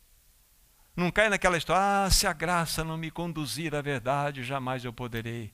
[0.95, 4.91] Não cai naquela história, ah, se a graça não me conduzir à verdade, jamais eu
[4.91, 5.53] poderei.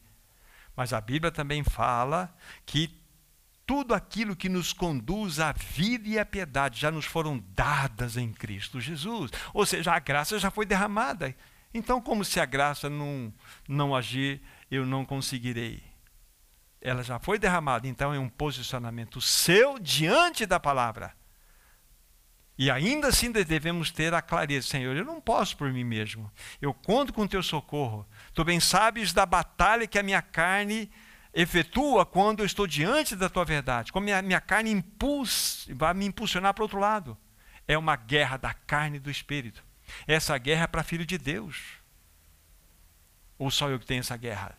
[0.76, 2.34] Mas a Bíblia também fala
[2.66, 2.90] que
[3.66, 8.32] tudo aquilo que nos conduz à vida e à piedade já nos foram dadas em
[8.32, 9.32] Cristo Jesus.
[9.54, 11.36] Ou seja, a graça já foi derramada.
[11.74, 13.34] Então, como se a graça não,
[13.68, 15.84] não agir, eu não conseguirei?
[16.80, 21.16] Ela já foi derramada, então é um posicionamento seu diante da palavra.
[22.58, 26.32] E ainda assim devemos ter a clareza, Senhor, eu não posso por mim mesmo.
[26.62, 28.08] Eu conto com o teu socorro.
[28.34, 30.92] Tu bem sabes da batalha que a minha carne
[31.34, 36.06] efetua quando eu estou diante da tua verdade, como minha, minha carne impulsa, vai me
[36.06, 37.18] impulsionar para o outro lado.
[37.68, 39.64] É uma guerra da carne e do espírito.
[40.08, 41.78] Essa guerra é para filho de Deus.
[43.38, 44.58] Ou só eu que tenho essa guerra?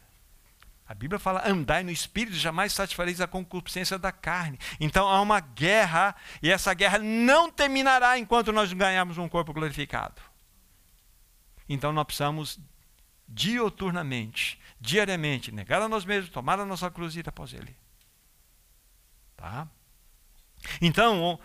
[0.87, 4.59] A Bíblia fala: andai no espírito, jamais satisfareis a concupiscência da carne.
[4.79, 10.21] Então há uma guerra, e essa guerra não terminará enquanto nós ganharmos um corpo glorificado.
[11.69, 12.61] Então nós precisamos
[13.27, 17.75] dioturnamente, diariamente, negar a nós mesmos, tomar a nossa cruz e ir após Ele.
[19.37, 19.67] Tá?
[20.81, 21.39] Então,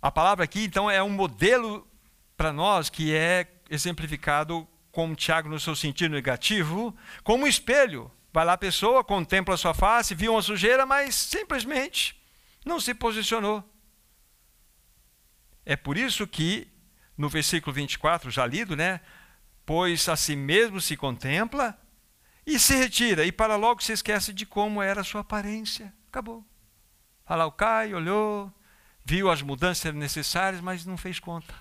[0.00, 1.86] a palavra aqui então é um modelo
[2.36, 8.10] para nós que é exemplificado como Tiago no seu sentido negativo, como um espelho.
[8.32, 12.20] Vai lá a pessoa, contempla a sua face, viu uma sujeira, mas simplesmente
[12.64, 13.62] não se posicionou.
[15.64, 16.68] É por isso que,
[17.16, 19.00] no versículo 24, já lido, né?
[19.64, 21.78] Pois a si mesmo se contempla
[22.46, 25.92] e se retira, e para logo se esquece de como era a sua aparência.
[26.08, 26.44] Acabou.
[27.56, 28.52] Caio olhou,
[29.04, 31.54] viu as mudanças necessárias, mas não fez conta.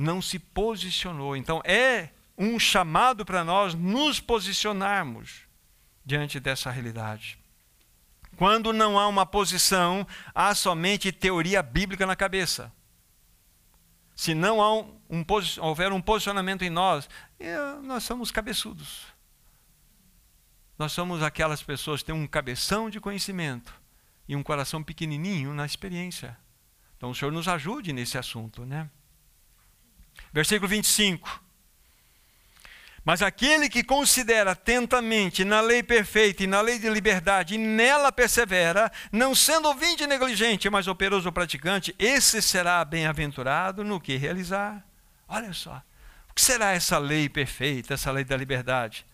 [0.00, 1.36] Não se posicionou.
[1.36, 5.40] Então é um chamado para nós nos posicionarmos
[6.04, 7.36] diante dessa realidade.
[8.36, 12.72] Quando não há uma posição, há somente teoria bíblica na cabeça.
[14.14, 15.24] Se não há um, um,
[15.60, 17.08] houver um posicionamento em nós,
[17.40, 19.06] é, nós somos cabeçudos.
[20.78, 23.74] Nós somos aquelas pessoas que têm um cabeção de conhecimento
[24.28, 26.38] e um coração pequenininho na experiência.
[26.96, 28.88] Então o Senhor nos ajude nesse assunto, né?
[30.32, 31.48] Versículo 25.
[33.08, 38.12] Mas aquele que considera atentamente na lei perfeita e na lei de liberdade e nela
[38.12, 44.84] persevera, não sendo ouvinte negligente, mas operoso praticante, esse será bem-aventurado no que realizar.
[45.26, 45.82] Olha só,
[46.28, 49.06] o que será essa lei perfeita, essa lei da liberdade?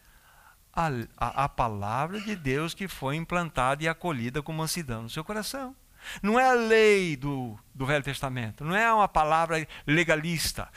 [0.72, 5.22] A, a, a palavra de Deus que foi implantada e acolhida com mansidão no seu
[5.22, 5.72] coração.
[6.20, 10.68] Não é a lei do, do Velho Testamento, não é uma palavra legalista.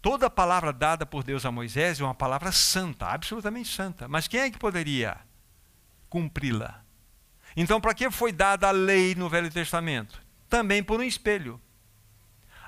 [0.00, 4.06] Toda palavra dada por Deus a Moisés é uma palavra santa, absolutamente santa.
[4.06, 5.16] Mas quem é que poderia
[6.08, 6.82] cumpri-la?
[7.56, 10.22] Então, para que foi dada a lei no Velho Testamento?
[10.48, 11.60] Também por um espelho.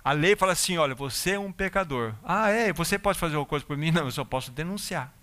[0.03, 2.15] A lei fala assim: olha, você é um pecador.
[2.25, 2.73] Ah, é?
[2.73, 3.91] Você pode fazer alguma coisa por mim?
[3.93, 5.15] Não, eu só posso denunciar.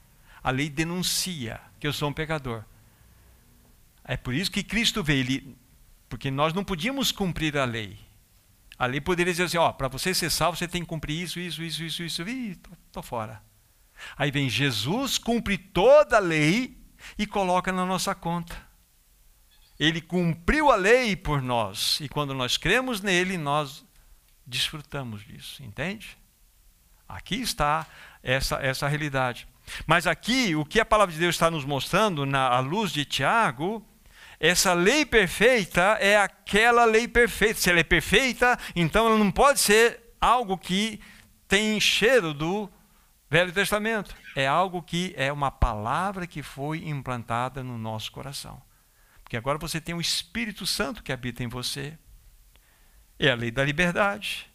[0.41, 2.63] A lei denuncia que eu sou um pecador.
[4.03, 5.57] É por isso que Cristo veio, ele,
[6.07, 7.99] porque nós não podíamos cumprir a lei.
[8.77, 11.63] Ali poderia dizer assim: ó, para você ser salvo, você tem que cumprir isso, isso,
[11.63, 12.21] isso, isso, isso.
[12.23, 13.41] Ih, tô, tô fora.
[14.15, 16.77] Aí vem Jesus, cumpre toda a lei
[17.17, 18.55] e coloca na nossa conta.
[19.79, 21.99] Ele cumpriu a lei por nós.
[22.01, 23.85] E quando nós cremos nele, nós
[24.45, 25.63] desfrutamos disso.
[25.63, 26.17] Entende?
[27.07, 27.85] Aqui está
[28.21, 29.47] essa, essa realidade.
[29.85, 33.85] Mas aqui, o que a palavra de Deus está nos mostrando, na luz de Tiago,
[34.39, 37.59] essa lei perfeita é aquela lei perfeita.
[37.59, 40.99] Se ela é perfeita, então ela não pode ser algo que
[41.47, 42.69] tem cheiro do
[43.29, 44.15] Velho Testamento.
[44.35, 48.61] É algo que é uma palavra que foi implantada no nosso coração.
[49.23, 51.97] Porque agora você tem o Espírito Santo que habita em você.
[53.17, 54.47] É a lei da liberdade.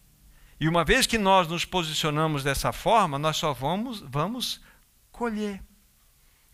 [0.60, 4.60] E uma vez que nós nos posicionamos dessa forma, nós só vamos, vamos
[5.10, 5.60] colher.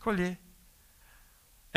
[0.01, 0.39] Colher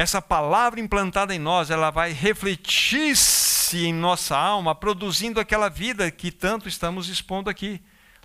[0.02, 6.32] essa palavra implantada em nós, ela vai refletir-se em nossa alma, produzindo aquela vida que
[6.32, 7.80] tanto estamos expondo aqui.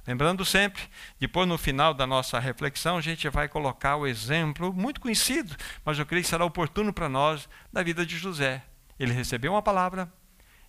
[0.07, 0.83] Lembrando sempre,
[1.21, 5.55] depois no final da nossa reflexão, a gente vai colocar o exemplo muito conhecido,
[5.85, 8.65] mas eu creio que será oportuno para nós, da vida de José.
[8.99, 10.11] Ele recebeu uma palavra,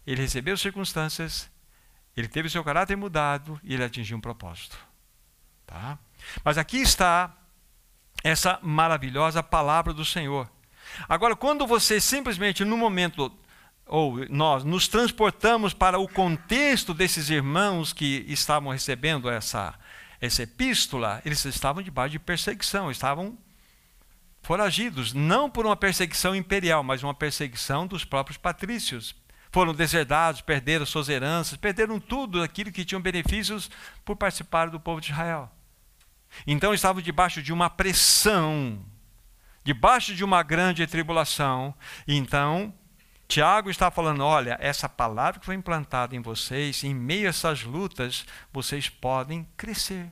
[0.06, 1.50] ele recebeu circunstâncias,
[2.18, 4.78] ele teve seu caráter mudado e ele atingiu um propósito.
[5.66, 5.98] Tá?
[6.44, 7.34] Mas aqui está
[8.26, 10.50] essa maravilhosa palavra do Senhor.
[11.08, 13.32] Agora, quando você simplesmente, no momento,
[13.86, 19.74] ou nós nos transportamos para o contexto desses irmãos que estavam recebendo essa,
[20.20, 23.38] essa epístola, eles estavam debaixo de perseguição, estavam
[24.42, 29.16] foragidos, não por uma perseguição imperial, mas uma perseguição dos próprios patrícios.
[29.52, 33.70] Foram deserdados, perderam suas heranças, perderam tudo aquilo que tinham benefícios
[34.04, 35.52] por participar do povo de Israel.
[36.46, 38.80] Então estavam debaixo de uma pressão
[39.68, 41.76] debaixo de uma grande tribulação.
[42.08, 42.74] Então,
[43.28, 47.64] Tiago está falando: olha, essa palavra que foi implantada em vocês, em meio a essas
[47.64, 50.10] lutas, vocês podem crescer.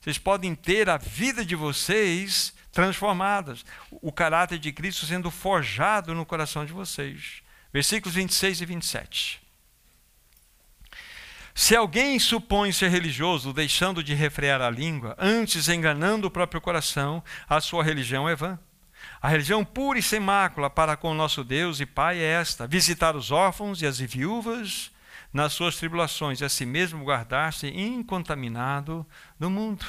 [0.00, 6.26] Vocês podem ter a vida de vocês transformadas, o caráter de Cristo sendo forjado no
[6.26, 7.40] coração de vocês.
[7.72, 9.42] Versículos 26 e 27.
[11.54, 17.22] Se alguém supõe ser religioso, deixando de refrear a língua, antes enganando o próprio coração,
[17.48, 18.58] a sua religião é vã.
[19.22, 22.66] A religião pura e sem mácula para com o nosso Deus e Pai é esta:
[22.66, 24.90] visitar os órfãos e as viúvas
[25.32, 29.06] nas suas tribulações, e a si mesmo guardar-se incontaminado
[29.38, 29.86] do mundo.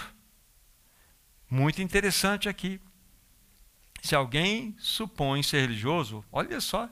[1.49, 2.79] Muito interessante aqui.
[4.03, 6.87] Se alguém supõe ser religioso, olha só,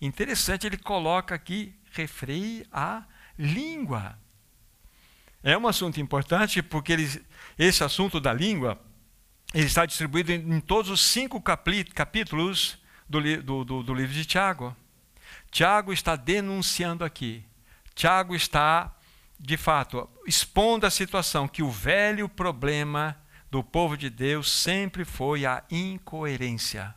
[0.00, 3.04] interessante, ele coloca aqui, refreie a
[3.38, 4.18] língua.
[5.42, 7.24] É um assunto importante porque ele,
[7.58, 8.78] esse assunto da língua
[9.54, 12.78] ele está distribuído em, em todos os cinco capítulos
[13.08, 14.74] do, do, do, do livro de Tiago.
[15.50, 17.44] Tiago está denunciando aqui.
[17.94, 18.94] Tiago está,
[19.38, 23.16] de fato, expondo a situação que o velho problema
[23.50, 26.94] do povo de Deus sempre foi a incoerência.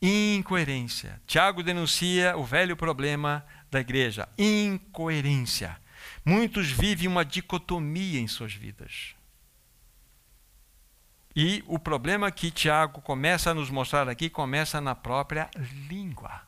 [0.00, 1.20] Incoerência.
[1.26, 5.78] Tiago denuncia o velho problema da igreja: incoerência.
[6.24, 9.14] Muitos vivem uma dicotomia em suas vidas.
[11.36, 15.50] E o problema que Tiago começa a nos mostrar aqui começa na própria
[15.88, 16.42] língua.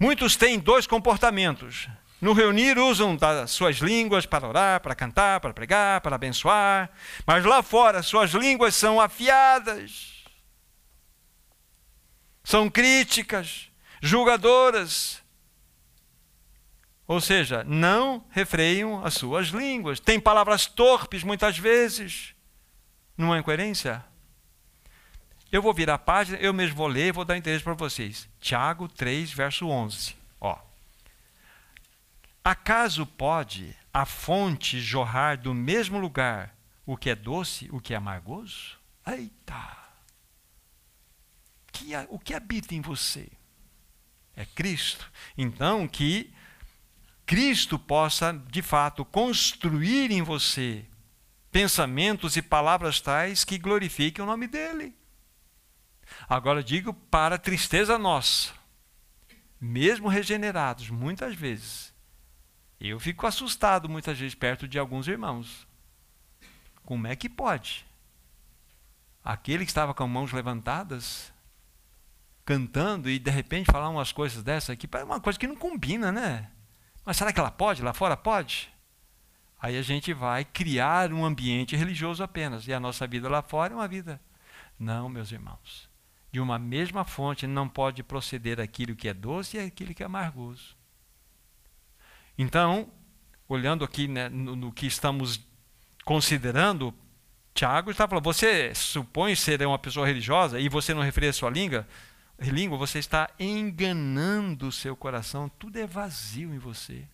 [0.00, 1.88] Muitos têm dois comportamentos.
[2.20, 6.90] No reunir, usam das suas línguas para orar, para cantar, para pregar, para abençoar,
[7.26, 10.24] mas lá fora suas línguas são afiadas,
[12.42, 13.70] são críticas,
[14.00, 15.22] julgadoras.
[17.06, 22.34] Ou seja, não refreiam as suas línguas, têm palavras torpes muitas vezes
[23.18, 24.04] não é incoerência?
[25.50, 28.28] Eu vou virar a página, eu mesmo vou ler, vou dar interesse para vocês.
[28.40, 30.14] Tiago 3, verso 11.
[30.40, 30.56] Ó.
[32.44, 36.54] Acaso pode a fonte jorrar do mesmo lugar
[36.86, 38.78] o que é doce, o que é amargoso?
[39.06, 39.76] Eita!
[41.72, 43.28] Que, o que habita em você?
[44.36, 45.10] É Cristo.
[45.36, 46.32] Então, que
[47.26, 50.84] Cristo possa, de fato, construir em você
[51.58, 54.94] pensamentos e palavras tais que glorifiquem o nome dele.
[56.28, 58.52] Agora digo para tristeza nossa,
[59.60, 61.92] mesmo regenerados, muitas vezes,
[62.78, 65.66] eu fico assustado muitas vezes perto de alguns irmãos.
[66.84, 67.84] Como é que pode?
[69.24, 71.32] Aquele que estava com mãos levantadas,
[72.44, 76.12] cantando e de repente falar umas coisas dessas aqui, é uma coisa que não combina,
[76.12, 76.52] né?
[77.04, 77.82] Mas será que ela pode?
[77.82, 78.72] Lá fora pode?
[79.60, 82.68] Aí a gente vai criar um ambiente religioso apenas.
[82.68, 84.20] E a nossa vida lá fora é uma vida.
[84.78, 85.88] Não, meus irmãos.
[86.30, 90.06] De uma mesma fonte não pode proceder aquilo que é doce e aquilo que é
[90.06, 90.76] amargoso.
[92.36, 92.88] Então,
[93.48, 95.40] olhando aqui né, no, no, que estamos
[96.04, 96.94] considerando,
[97.52, 101.50] Tiago está falando: você supõe ser uma pessoa religiosa e você não refere a sua
[101.50, 101.88] língua,
[102.38, 107.04] língua, você está enganando o seu coração, tudo é vazio em você.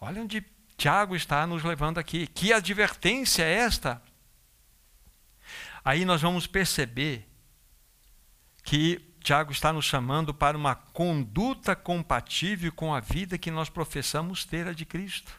[0.00, 0.40] Olha onde
[0.76, 2.26] Tiago está nos levando aqui.
[2.26, 4.02] Que advertência é esta?
[5.84, 7.28] Aí nós vamos perceber
[8.62, 14.44] que Tiago está nos chamando para uma conduta compatível com a vida que nós professamos
[14.44, 15.32] ter a de Cristo.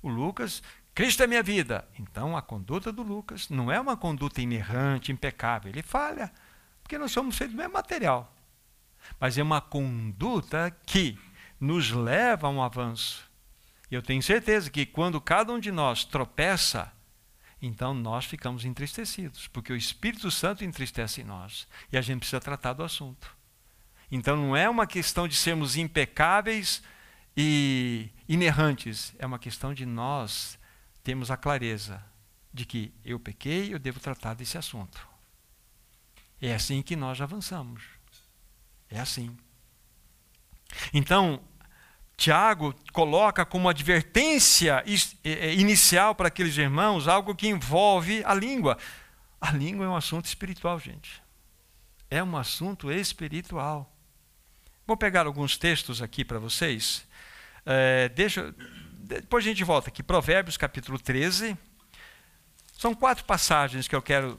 [0.00, 0.62] O Lucas,
[0.94, 1.86] Cristo é minha vida.
[1.98, 5.70] Então a conduta do Lucas não é uma conduta inerrante, impecável.
[5.70, 6.32] Ele falha,
[6.82, 8.34] porque nós somos feitos do mesmo material.
[9.18, 11.18] Mas é uma conduta que
[11.60, 13.27] nos leva a um avanço
[13.90, 16.92] e eu tenho certeza que quando cada um de nós tropeça,
[17.60, 22.40] então nós ficamos entristecidos, porque o Espírito Santo entristece em nós e a gente precisa
[22.40, 23.36] tratar do assunto.
[24.10, 26.82] Então não é uma questão de sermos impecáveis
[27.36, 30.58] e inerrantes, é uma questão de nós
[31.02, 32.04] termos a clareza
[32.52, 35.06] de que eu pequei, eu devo tratar desse assunto.
[36.40, 37.82] É assim que nós avançamos.
[38.90, 39.36] É assim.
[40.92, 41.42] Então,
[42.18, 44.82] Tiago coloca como advertência
[45.56, 48.76] inicial para aqueles irmãos algo que envolve a língua.
[49.40, 51.22] A língua é um assunto espiritual, gente.
[52.10, 53.88] É um assunto espiritual.
[54.84, 57.06] Vou pegar alguns textos aqui para vocês.
[57.64, 58.52] É, deixa,
[58.94, 60.02] depois a gente volta aqui.
[60.02, 61.56] Provérbios capítulo 13.
[62.76, 64.36] São quatro passagens que eu quero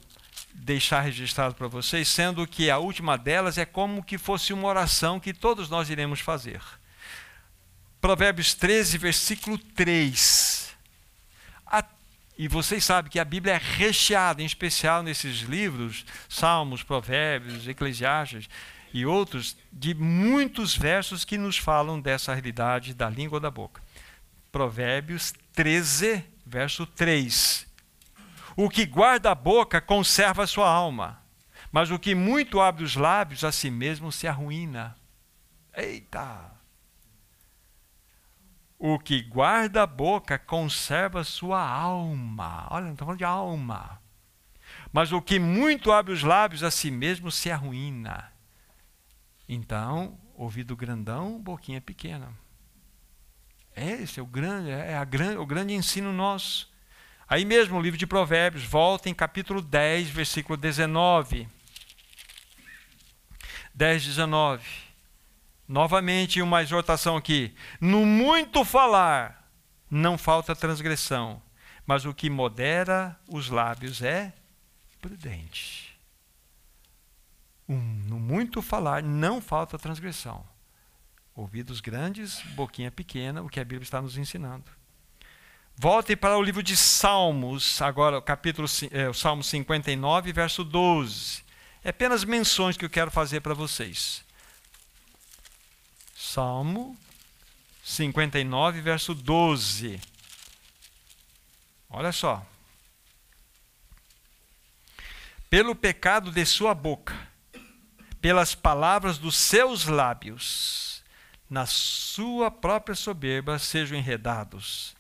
[0.54, 5.18] deixar registrado para vocês, sendo que a última delas é como que fosse uma oração
[5.18, 6.62] que todos nós iremos fazer.
[8.02, 10.74] Provérbios 13, versículo 3.
[11.66, 11.84] A,
[12.38, 18.50] e vocês sabem que a Bíblia é recheada, em especial nesses livros, Salmos, Provérbios, Eclesiastes
[18.94, 23.82] e outros, de muitos versos que nos falam dessa realidade da língua da boca.
[24.50, 27.68] Provérbios 13, verso 3.
[28.56, 31.22] O que guarda a boca conserva a sua alma,
[31.70, 34.96] mas o que muito abre os lábios a si mesmo se arruína.
[35.76, 36.59] Eita!
[38.80, 42.66] O que guarda a boca conserva sua alma.
[42.72, 44.02] Olha, não estou falando de alma.
[44.94, 48.32] Mas o que muito abre os lábios a si mesmo se arruína.
[49.50, 52.34] Então, ouvido grandão, boquinha pequena.
[53.76, 56.72] Esse é o grande, é a o grande ensino nosso.
[57.28, 61.50] Aí mesmo, o livro de Provérbios, volta em capítulo 10, versículo 19.
[63.76, 64.89] 10, 19.
[65.70, 67.54] Novamente, uma exortação aqui.
[67.80, 69.48] No muito falar,
[69.88, 71.40] não falta transgressão,
[71.86, 74.34] mas o que modera os lábios é
[75.00, 75.96] prudente.
[77.68, 80.44] Um, no muito falar, não falta transgressão.
[81.36, 84.66] Ouvidos grandes, boquinha pequena, o que a Bíblia está nos ensinando.
[85.76, 91.44] Volte para o livro de Salmos, agora capítulo é, o Salmo 59, verso 12.
[91.84, 94.28] É apenas menções que eu quero fazer para vocês.
[96.32, 96.96] Salmo
[97.84, 100.00] 59, verso 12.
[101.90, 102.46] Olha só.
[105.50, 107.18] Pelo pecado de sua boca,
[108.22, 111.04] pelas palavras dos seus lábios,
[111.50, 114.96] na sua própria soberba sejam enredados,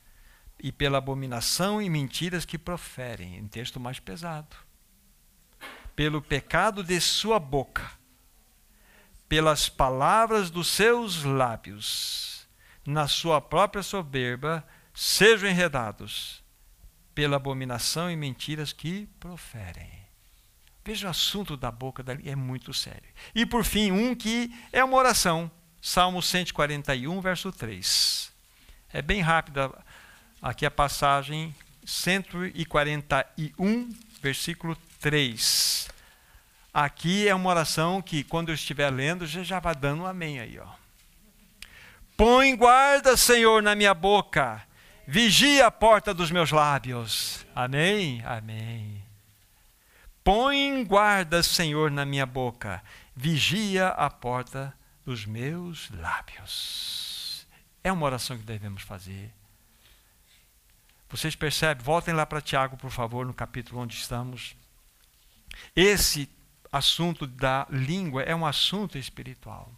[0.59, 3.37] e pela abominação e mentiras que proferem.
[3.37, 4.55] Em texto mais pesado
[5.99, 7.91] pelo pecado de sua boca,
[9.29, 12.47] pelas palavras dos seus lábios,
[12.85, 16.43] na sua própria soberba, sejam enredados,
[17.13, 19.91] pela abominação e mentiras que proferem.
[20.83, 23.07] Veja o assunto da boca dali, é muito sério.
[23.35, 28.31] E por fim, um que é uma oração, Salmo 141, verso 3.
[28.91, 29.71] É bem rápida
[30.41, 31.53] aqui a passagem,
[31.85, 33.89] 141,
[34.21, 35.98] versículo 3.
[36.73, 40.39] Aqui é uma oração que, quando eu estiver lendo, já, já vai dando um amém
[40.39, 40.59] aí.
[40.59, 40.67] Ó.
[42.15, 44.61] Põe guarda, Senhor, na minha boca,
[45.07, 47.45] vigia a porta dos meus lábios.
[47.55, 48.21] Amém?
[48.25, 49.03] Amém.
[50.23, 52.83] Põe guarda, Senhor, na minha boca,
[53.15, 57.47] vigia a porta dos meus lábios.
[57.83, 59.33] É uma oração que devemos fazer.
[61.09, 61.83] Vocês percebem?
[61.83, 64.55] Voltem lá para Tiago, por favor, no capítulo onde estamos.
[65.75, 66.29] Esse
[66.71, 69.71] assunto da língua é um assunto espiritual.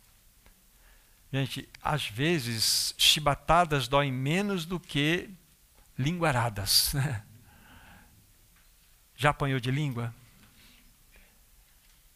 [1.32, 5.30] Gente, às vezes, chibatadas doem menos do que
[5.98, 6.94] linguaradas.
[7.02, 7.24] Né?
[9.16, 10.12] Já apanhou de língua?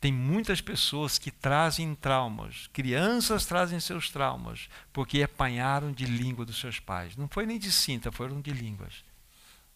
[0.01, 6.59] Tem muitas pessoas que trazem traumas, crianças trazem seus traumas, porque apanharam de língua dos
[6.59, 7.15] seus pais.
[7.15, 9.05] Não foi nem de cinta, foram de línguas.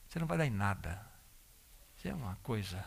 [0.08, 1.00] Você não vai dar em nada.
[1.95, 2.84] Isso é uma coisa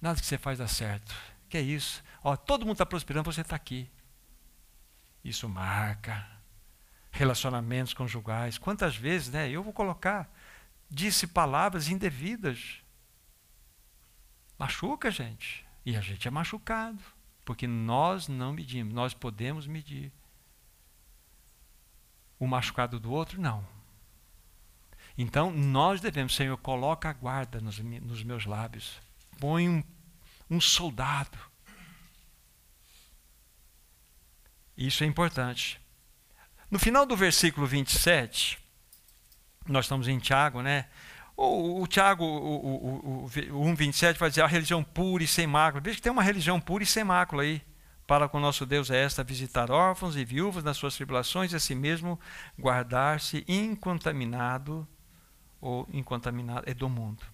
[0.00, 1.14] Nada que você faz dá certo.
[1.48, 2.02] Que é isso?
[2.22, 3.90] Ó, todo mundo está prosperando, você está aqui.
[5.22, 6.26] Isso marca.
[7.10, 8.56] Relacionamentos conjugais.
[8.56, 9.50] Quantas vezes, né?
[9.50, 10.32] Eu vou colocar,
[10.88, 12.82] disse palavras indevidas.
[14.58, 15.66] Machuca, gente.
[15.84, 17.02] E a gente é machucado.
[17.44, 20.12] Porque nós não medimos, nós podemos medir.
[22.38, 23.66] O machucado do outro, não.
[25.18, 29.00] Então, nós devemos, Senhor, coloca a guarda nos, nos meus lábios
[29.40, 29.82] põe um,
[30.50, 31.38] um soldado.
[34.76, 35.80] Isso é importante.
[36.70, 38.58] No final do versículo 27,
[39.66, 40.86] nós estamos em Tiago, né?
[41.36, 45.46] O, o Tiago, o, o, o, o 1,27 vai dizer a religião pura e sem
[45.46, 45.82] mácula.
[45.82, 47.62] Veja que tem uma religião pura e sem mácula aí.
[48.06, 51.74] Para com nosso Deus é esta: visitar órfãos e viúvas nas suas tribulações e assim
[51.74, 52.20] mesmo
[52.58, 54.86] guardar-se incontaminado
[55.60, 57.24] ou incontaminado é do mundo.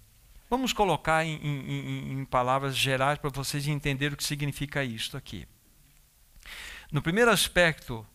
[0.49, 5.47] Vamos colocar em, em, em palavras gerais para vocês entenderem o que significa isto aqui.
[6.91, 8.07] No primeiro aspecto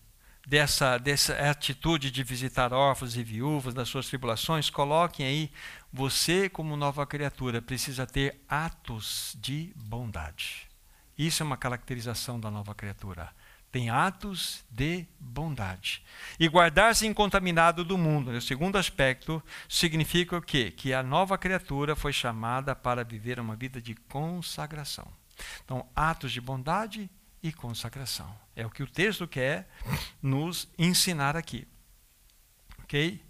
[0.47, 5.51] dessa, dessa atitude de visitar órfãos e viúvas das suas tribulações, coloquem aí,
[5.91, 10.69] você como nova criatura precisa ter atos de bondade.
[11.17, 13.29] Isso é uma caracterização da nova criatura
[13.71, 16.03] tem atos de bondade.
[16.39, 20.71] E guardar-se incontaminado do mundo, o segundo aspecto, significa o quê?
[20.71, 25.07] Que a nova criatura foi chamada para viver uma vida de consagração.
[25.63, 27.09] Então, atos de bondade
[27.41, 28.35] e consagração.
[28.55, 29.67] É o que o texto quer
[30.21, 31.67] nos ensinar aqui.
[32.83, 33.21] Ok?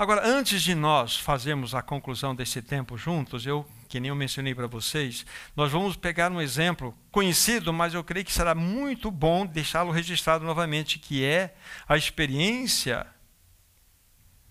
[0.00, 4.54] Agora, antes de nós fazermos a conclusão desse tempo juntos, eu que nem eu mencionei
[4.54, 9.44] para vocês, nós vamos pegar um exemplo conhecido, mas eu creio que será muito bom
[9.44, 11.54] deixá-lo registrado novamente, que é
[11.86, 13.06] a experiência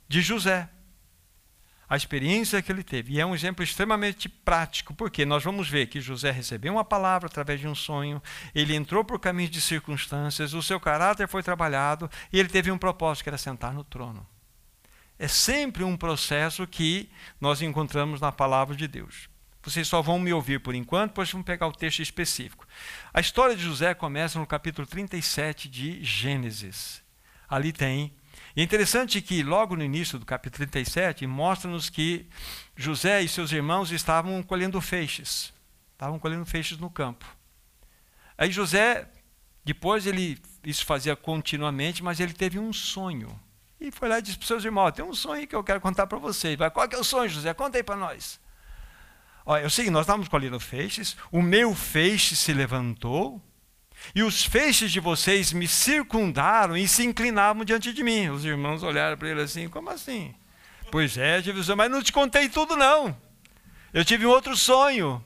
[0.07, 0.69] de José.
[1.89, 3.13] A experiência que ele teve.
[3.13, 7.25] E é um exemplo extremamente prático, porque nós vamos ver que José recebeu uma palavra
[7.25, 8.21] através de um sonho,
[8.53, 12.77] ele entrou por caminhos de circunstâncias, o seu caráter foi trabalhado e ele teve um
[12.77, 14.27] propósito, que era sentar no trono
[15.19, 17.09] é sempre um processo que
[17.41, 19.29] nós encontramos na palavra de Deus.
[19.61, 22.65] Vocês só vão me ouvir por enquanto, depois vamos pegar o texto específico.
[23.13, 27.03] A história de José começa no capítulo 37 de Gênesis.
[27.49, 28.13] Ali tem.
[28.55, 32.25] E é interessante que, logo no início do capítulo 37, mostra-nos que
[32.75, 35.53] José e seus irmãos estavam colhendo feixes.
[35.91, 37.25] Estavam colhendo feixes no campo.
[38.37, 39.09] Aí José,
[39.65, 43.37] depois ele, isso fazia continuamente, mas ele teve um sonho.
[43.79, 45.79] E foi lá e disse para os seus irmãos: tem um sonho que eu quero
[45.79, 46.57] contar para vocês.
[46.57, 47.53] Vai, qual é o sonho, José?
[47.53, 48.39] Conta aí para nós.
[49.45, 53.41] Olha, eu sei nós estávamos colhendo feixes, o meu feixe se levantou,
[54.13, 58.29] e os feixes de vocês me circundaram e se inclinavam diante de mim.
[58.29, 60.35] Os irmãos olharam para ele assim: como assim?
[60.91, 63.15] Pois é, tive mas não te contei tudo, não.
[63.93, 65.23] Eu tive um outro sonho.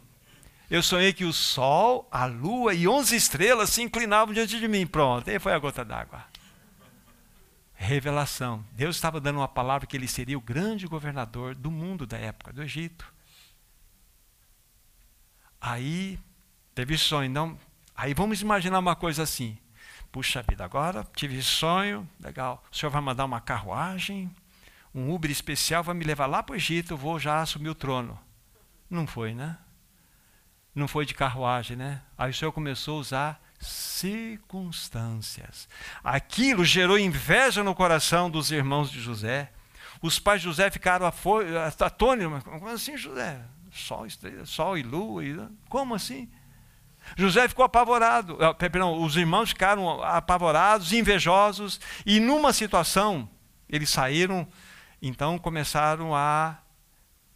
[0.69, 4.87] Eu sonhei que o sol, a lua e onze estrelas se inclinavam diante de mim.
[4.87, 6.32] Pronto, aí foi a gota d'água.
[7.83, 8.65] Revelação.
[8.71, 12.53] Deus estava dando uma palavra que ele seria o grande governador do mundo da época,
[12.53, 13.13] do Egito.
[15.59, 16.17] Aí,
[16.73, 17.29] teve sonho.
[17.29, 17.59] Não,
[17.95, 19.57] aí vamos imaginar uma coisa assim.
[20.13, 22.63] Puxa vida, agora tive sonho, legal.
[22.71, 24.33] O senhor vai mandar uma carruagem,
[24.93, 27.75] um Uber especial vai me levar lá para o Egito, eu vou já assumir o
[27.75, 28.17] trono.
[28.89, 29.57] Não foi, né?
[30.73, 32.01] Não foi de carruagem, né?
[32.17, 35.67] Aí o senhor começou a usar circunstâncias.
[36.03, 39.51] Aquilo gerou inveja no coração dos irmãos de José.
[40.01, 42.43] Os pais de José ficaram atônitos.
[42.43, 43.41] Como assim, José?
[43.73, 45.23] sol, estrela, sol e lua.
[45.23, 45.35] E,
[45.67, 46.29] como assim?
[47.17, 53.29] José ficou apavorado, ah, perdão, os irmãos ficaram apavorados, invejosos, e numa situação,
[53.67, 54.47] eles saíram,
[55.01, 56.59] então começaram a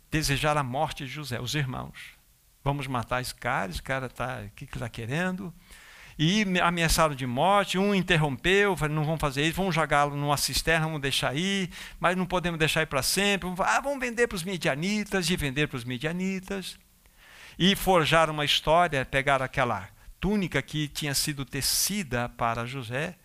[0.09, 2.15] desejar a morte de José, os irmãos.
[2.63, 5.53] Vamos matar esse cara, esse cara está, o que está querendo?
[6.17, 7.77] E ameaçaram de morte.
[7.77, 12.15] Um interrompeu, falou, não vamos fazer isso, vamos jogá-lo numa cisterna, vamos deixar aí, mas
[12.15, 13.49] não podemos deixar ir para sempre.
[13.59, 16.79] Ah, vamos vender para os midianitas e vender para os midianitas.
[17.59, 19.89] E forjaram uma história, pegaram aquela
[20.19, 23.15] túnica que tinha sido tecida para José,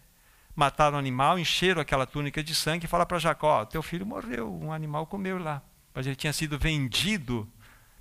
[0.54, 4.52] mataram o animal, encheram aquela túnica de sangue e falaram para Jacó: teu filho morreu,
[4.62, 5.62] um animal comeu lá.
[5.94, 7.48] Mas ele tinha sido vendido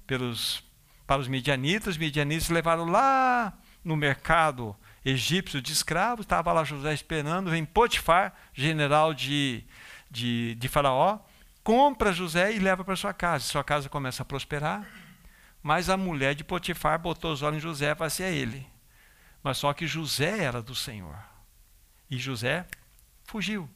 [0.08, 0.64] pelos,
[1.06, 6.94] para os midianitas, os midianitas levaram lá no mercado egípcio de escravos, estava lá José
[6.94, 9.64] esperando, vem Potifar, general de,
[10.10, 11.20] de, de Faraó,
[11.64, 13.46] compra José e leva para sua casa.
[13.46, 14.88] Sua casa começa a prosperar,
[15.62, 18.68] mas a mulher de Potifar botou os olhos em José para ser ele.
[19.44, 21.18] Mas só que José era do Senhor.
[22.10, 22.66] E José
[23.24, 23.70] fugiu.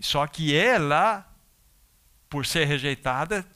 [0.00, 1.28] Só que ela,
[2.28, 3.46] por ser rejeitada,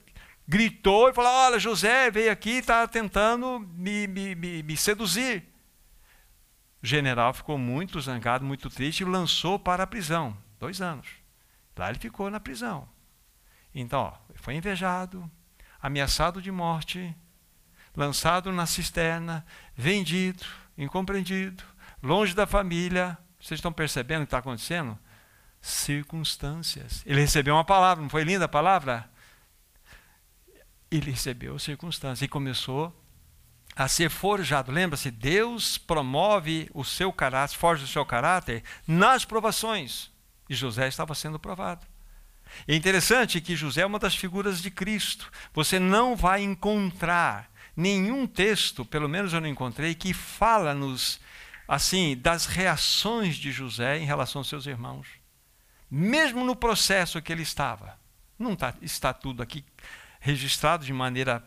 [0.47, 5.52] gritou e falou: Olha, José veio aqui e está tentando me, me, me, me seduzir.
[6.83, 10.37] O general ficou muito zangado, muito triste e lançou para a prisão.
[10.59, 11.07] Dois anos.
[11.77, 12.89] Lá ele ficou na prisão.
[13.73, 15.31] Então, ó, foi invejado,
[15.81, 17.15] ameaçado de morte,
[17.95, 20.43] lançado na cisterna, vendido,
[20.77, 21.63] incompreendido,
[22.01, 23.17] longe da família.
[23.39, 24.99] Vocês estão percebendo o que está acontecendo?
[25.61, 27.01] Circunstâncias.
[27.05, 29.09] Ele recebeu uma palavra, não foi linda a palavra?
[30.91, 32.93] Ele recebeu circunstâncias e começou
[33.75, 34.71] a ser forjado.
[34.71, 40.11] Lembra-se, Deus promove o seu caráter, forja o seu caráter nas provações.
[40.49, 41.85] E José estava sendo provado.
[42.67, 45.31] É interessante que José é uma das figuras de Cristo.
[45.53, 51.19] Você não vai encontrar nenhum texto, pelo menos eu não encontrei, que fala-nos
[51.67, 55.07] assim das reações de José em relação aos seus irmãos.
[55.89, 57.97] Mesmo no processo que ele estava.
[58.37, 59.63] Não tá, está tudo aqui
[60.19, 61.43] registrado de maneira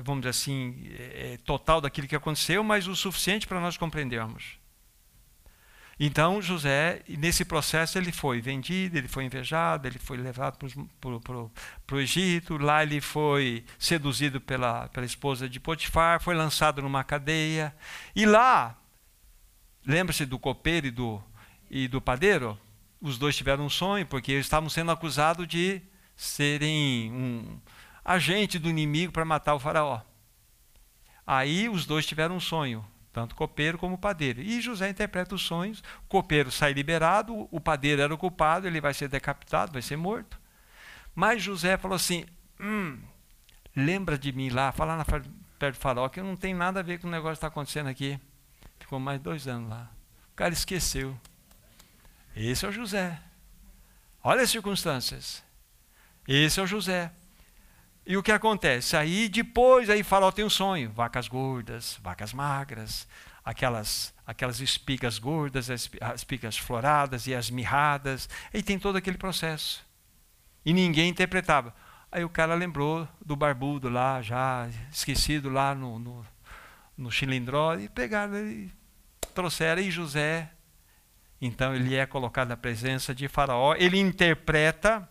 [0.00, 4.62] vamos dizer assim, é, total daquilo que aconteceu, mas o suficiente para nós compreendermos.
[6.04, 12.00] Então, José, nesse processo, ele foi vendido, ele foi invejado, ele foi levado para o
[12.00, 17.74] Egito, lá ele foi seduzido pela, pela esposa de Potifar, foi lançado numa cadeia,
[18.16, 18.76] e lá,
[19.86, 21.22] lembra-se do copeiro e do,
[21.70, 22.58] e do padeiro?
[23.00, 25.80] Os dois tiveram um sonho, porque eles estavam sendo acusados de
[26.16, 27.60] serem um,
[28.04, 30.00] agente do inimigo para matar o faraó.
[31.26, 34.40] Aí os dois tiveram um sonho, tanto o copeiro como o padeiro.
[34.40, 38.80] E José interpreta os sonhos, o copeiro sai liberado, o padeiro era o culpado, ele
[38.80, 40.40] vai ser decapitado, vai ser morto.
[41.14, 42.24] Mas José falou assim:
[42.60, 42.98] hum,
[43.76, 46.98] lembra de mim lá, fala na perto do faraó, que não tem nada a ver
[46.98, 48.18] com o negócio que está acontecendo aqui.
[48.80, 49.90] Ficou mais dois anos lá.
[50.32, 51.16] O cara esqueceu.
[52.34, 53.20] Esse é o José.
[54.24, 55.42] Olha as circunstâncias.
[56.26, 57.12] Esse é o José.
[58.04, 58.96] E o que acontece?
[58.96, 63.06] Aí depois, aí Faraó tem um sonho: vacas gordas, vacas magras,
[63.44, 68.28] aquelas, aquelas espigas gordas, as espigas floradas e as mirradas.
[68.52, 69.84] E tem todo aquele processo.
[70.64, 71.74] E ninguém interpretava.
[72.10, 76.26] Aí o cara lembrou do barbudo lá, já esquecido lá no, no,
[76.96, 78.70] no chilindró, e pegaram e
[79.34, 79.80] trouxeram.
[79.80, 80.50] E José,
[81.40, 85.08] então ele é colocado na presença de Faraó, ele interpreta,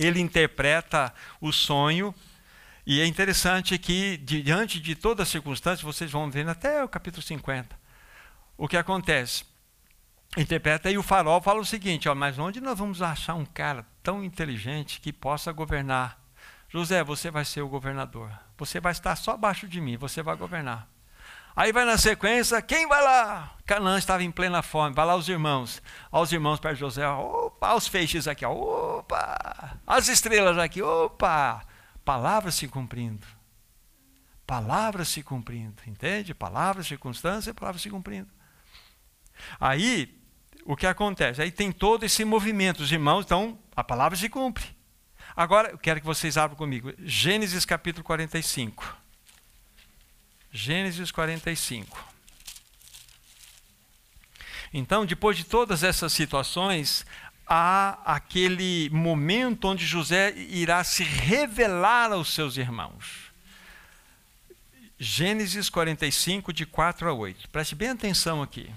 [0.00, 2.14] ele interpreta o sonho,
[2.86, 7.22] e é interessante que, diante de toda a circunstância, vocês vão ver até o capítulo
[7.22, 7.78] 50,
[8.56, 9.44] o que acontece.
[10.36, 13.86] Interpreta e o farol fala o seguinte: ó, mas onde nós vamos achar um cara
[14.02, 16.18] tão inteligente que possa governar?
[16.68, 18.30] José, você vai ser o governador.
[18.56, 20.88] Você vai estar só abaixo de mim, você vai governar.
[21.60, 23.54] Aí vai na sequência, quem vai lá?
[23.66, 25.82] Canaã estava em plena fome, vai lá os irmãos.
[26.10, 31.62] Olha os irmãos para José, opa, os feixes aqui, opa, as estrelas aqui, opa.
[32.02, 33.26] Palavra se cumprindo.
[34.46, 36.32] Palavra se cumprindo, entende?
[36.32, 38.30] Palavra, circunstância, palavra se cumprindo.
[39.60, 40.18] Aí,
[40.64, 41.42] o que acontece?
[41.42, 44.64] Aí tem todo esse movimento, os irmãos, então a palavra se cumpre.
[45.36, 46.90] Agora, eu quero que vocês abram comigo.
[47.00, 48.99] Gênesis capítulo 45.
[50.52, 52.10] Gênesis 45.
[54.72, 57.04] Então, depois de todas essas situações,
[57.46, 63.30] há aquele momento onde José irá se revelar aos seus irmãos.
[64.98, 67.48] Gênesis 45, de 4 a 8.
[67.48, 68.70] Preste bem atenção aqui.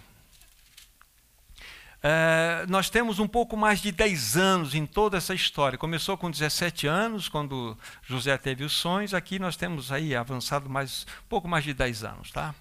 [2.06, 5.78] É, nós temos um pouco mais de 10 anos em toda essa história.
[5.78, 9.14] Começou com 17 anos, quando José teve os sonhos.
[9.14, 12.32] Aqui nós temos aí avançado mais pouco mais de 10 anos.
[12.32, 12.54] Tá?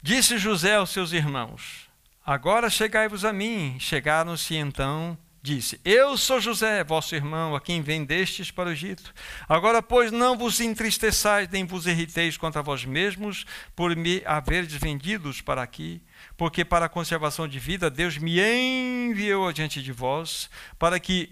[0.00, 1.88] Disse José aos seus irmãos:
[2.24, 3.76] Agora chegai-vos a mim.
[3.80, 9.14] Chegaram-se então disse: Eu sou José, vosso irmão, a quem vendestes para o Egito.
[9.48, 15.40] Agora, pois, não vos entristeçais, nem vos irriteis contra vós mesmos, por me haverdes vendidos
[15.40, 16.02] para aqui,
[16.36, 21.30] porque para a conservação de vida Deus me enviou adiante de vós, para que,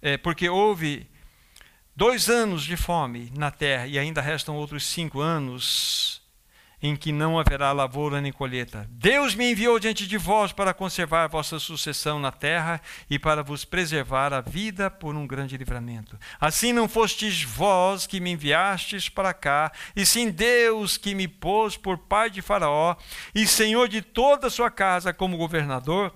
[0.00, 1.06] é, porque houve
[1.96, 6.17] dois anos de fome na terra e ainda restam outros cinco anos
[6.80, 8.88] em que não haverá lavoura nem colheita.
[8.90, 13.64] Deus me enviou diante de vós para conservar vossa sucessão na terra e para vos
[13.64, 16.18] preservar a vida por um grande livramento.
[16.40, 21.76] Assim não fostes vós que me enviastes para cá, e sim Deus que me pôs
[21.76, 22.96] por pai de Faraó
[23.34, 26.14] e senhor de toda a sua casa como governador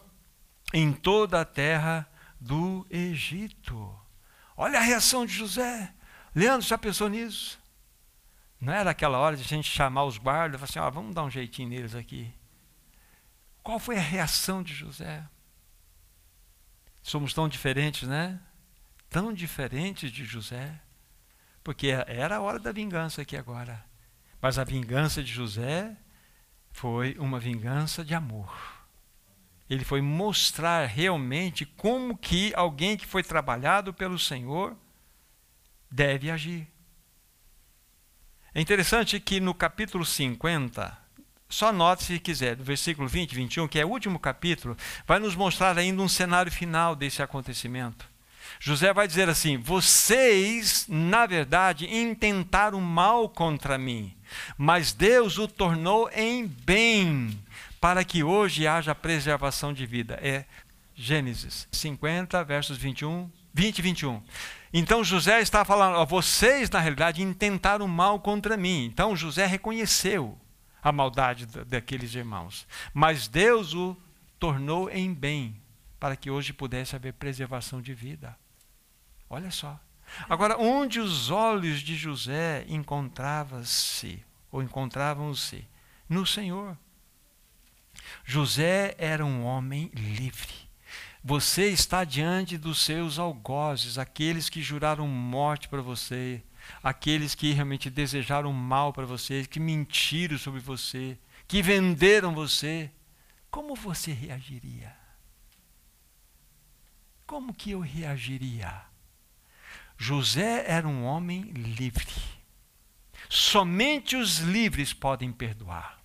[0.73, 2.09] em toda a terra
[2.41, 3.95] do Egito.
[4.57, 5.93] Olha a reação de José.
[6.35, 7.62] Leandro já pensou nisso?
[8.63, 11.13] Não era aquela hora de a gente chamar os guardas e falar assim, ah, vamos
[11.13, 12.33] dar um jeitinho neles aqui.
[13.61, 15.29] Qual foi a reação de José?
[17.03, 18.41] Somos tão diferentes, né?
[19.11, 20.81] Tão diferentes de José.
[21.65, 23.85] Porque era a hora da vingança aqui agora.
[24.41, 25.97] Mas a vingança de José
[26.71, 28.57] foi uma vingança de amor.
[29.69, 34.77] Ele foi mostrar realmente como que alguém que foi trabalhado pelo Senhor
[35.91, 36.73] deve agir.
[38.55, 40.97] É interessante que no capítulo 50,
[41.49, 44.77] só note se quiser, do versículo 20 e 21, que é o último capítulo,
[45.07, 48.07] vai nos mostrar ainda um cenário final desse acontecimento.
[48.61, 54.15] José vai dizer assim: Vocês, na verdade, intentaram mal contra mim,
[54.59, 57.39] mas Deus o tornou em bem,
[57.81, 60.19] para que hoje haja preservação de vida.
[60.23, 60.45] É
[60.95, 64.23] Gênesis 50, versos 21, 20 e 21.
[64.73, 68.87] Então José está falando, ó, vocês na realidade intentaram mal contra mim.
[68.87, 70.39] Então José reconheceu
[70.83, 73.97] a maldade daqueles irmãos, mas Deus o
[74.39, 75.61] tornou em bem
[76.01, 78.37] para que hoje pudesse haver preservação de vida.
[79.31, 79.79] Olha só.
[80.29, 85.67] Agora, onde os olhos de José encontravam-se ou encontravam-se
[86.09, 86.77] no Senhor.
[88.25, 90.72] José era um homem livre.
[91.25, 96.43] Você está diante dos seus algozes, aqueles que juraram morte para você,
[96.83, 101.17] aqueles que realmente desejaram mal para você, que mentiram sobre você,
[101.47, 102.91] que venderam você.
[103.53, 104.97] Como você reagiria?
[107.25, 108.83] Como que eu reagiria?
[109.97, 112.13] José era um homem livre.
[113.29, 116.03] Somente os livres podem perdoar.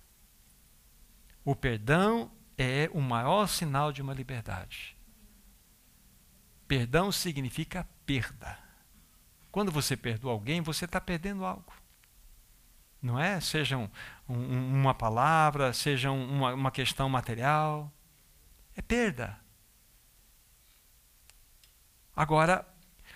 [1.44, 4.97] O perdão é o maior sinal de uma liberdade.
[6.68, 8.58] Perdão significa perda.
[9.50, 11.72] Quando você perdoa alguém, você está perdendo algo.
[13.00, 13.40] Não é?
[13.40, 13.88] Seja um,
[14.28, 17.90] um, uma palavra, seja uma, uma questão material.
[18.76, 19.38] É perda.
[22.14, 22.66] Agora,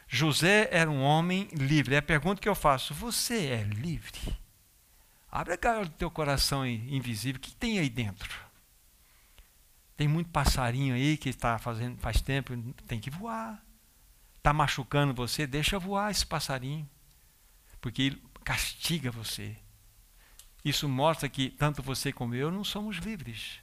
[0.09, 1.95] José era um homem livre.
[1.95, 4.37] É a pergunta que eu faço: você é livre?
[5.31, 7.39] Abre a cara do teu coração invisível.
[7.39, 8.52] O que tem aí dentro?
[9.97, 13.63] Tem muito passarinho aí que está fazendo faz tempo, tem que voar.
[14.37, 16.89] está machucando você, deixa voar esse passarinho,
[17.81, 19.57] porque ele castiga você.
[20.65, 23.61] Isso mostra que tanto você como eu não somos livres.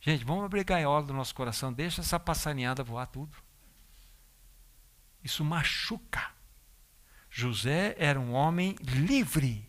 [0.00, 3.36] Gente, vamos abrir gaiola do nosso coração, deixa essa passarinhada voar tudo.
[5.22, 6.30] Isso machuca.
[7.30, 9.68] José era um homem livre.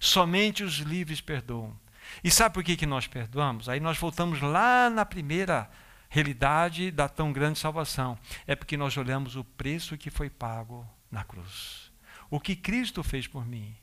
[0.00, 1.78] Somente os livres perdoam.
[2.22, 3.68] E sabe por que, que nós perdoamos?
[3.68, 5.70] Aí nós voltamos lá na primeira
[6.08, 8.18] realidade da tão grande salvação.
[8.46, 11.90] É porque nós olhamos o preço que foi pago na cruz.
[12.28, 13.74] O que Cristo fez por mim.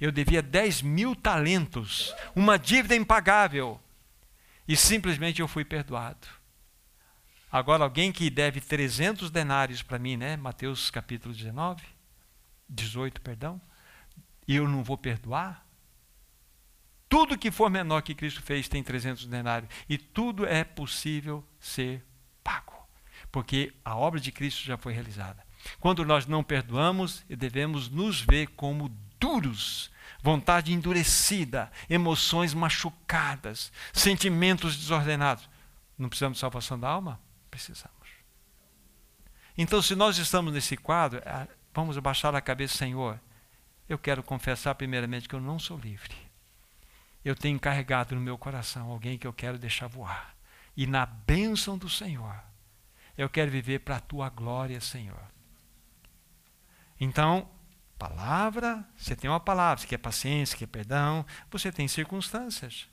[0.00, 3.80] Eu devia 10 mil talentos, uma dívida impagável.
[4.66, 6.26] E simplesmente eu fui perdoado.
[7.52, 10.36] Agora, alguém que deve 300 denários para mim, né?
[10.36, 11.82] Mateus capítulo 19,
[12.68, 13.60] 18, perdão.
[14.46, 15.66] E eu não vou perdoar?
[17.10, 19.68] Tudo que for menor que Cristo fez tem 300 denários.
[19.88, 22.06] E tudo é possível ser
[22.42, 22.72] pago.
[23.32, 25.44] Porque a obra de Cristo já foi realizada.
[25.80, 28.88] Quando nós não perdoamos, devemos nos ver como
[29.18, 29.90] duros,
[30.22, 35.50] vontade endurecida, emoções machucadas, sentimentos desordenados.
[35.98, 37.20] Não precisamos de salvação da alma?
[37.50, 37.98] Precisamos.
[39.58, 43.20] Então, se nós estamos nesse quadro, é, vamos abaixar a cabeça, Senhor.
[43.88, 46.29] Eu quero confessar, primeiramente, que eu não sou livre.
[47.24, 50.34] Eu tenho carregado no meu coração alguém que eu quero deixar voar.
[50.76, 52.42] E na bênção do Senhor,
[53.16, 55.22] eu quero viver para a tua glória, Senhor.
[56.98, 57.48] Então,
[57.98, 62.88] palavra, você tem uma palavra, você quer paciência, quer perdão, você tem circunstâncias.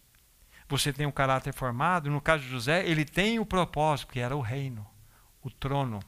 [0.68, 2.10] Você tem um caráter formado.
[2.10, 4.86] No caso de José, ele tem o propósito, que era o reino,
[5.42, 6.02] o trono.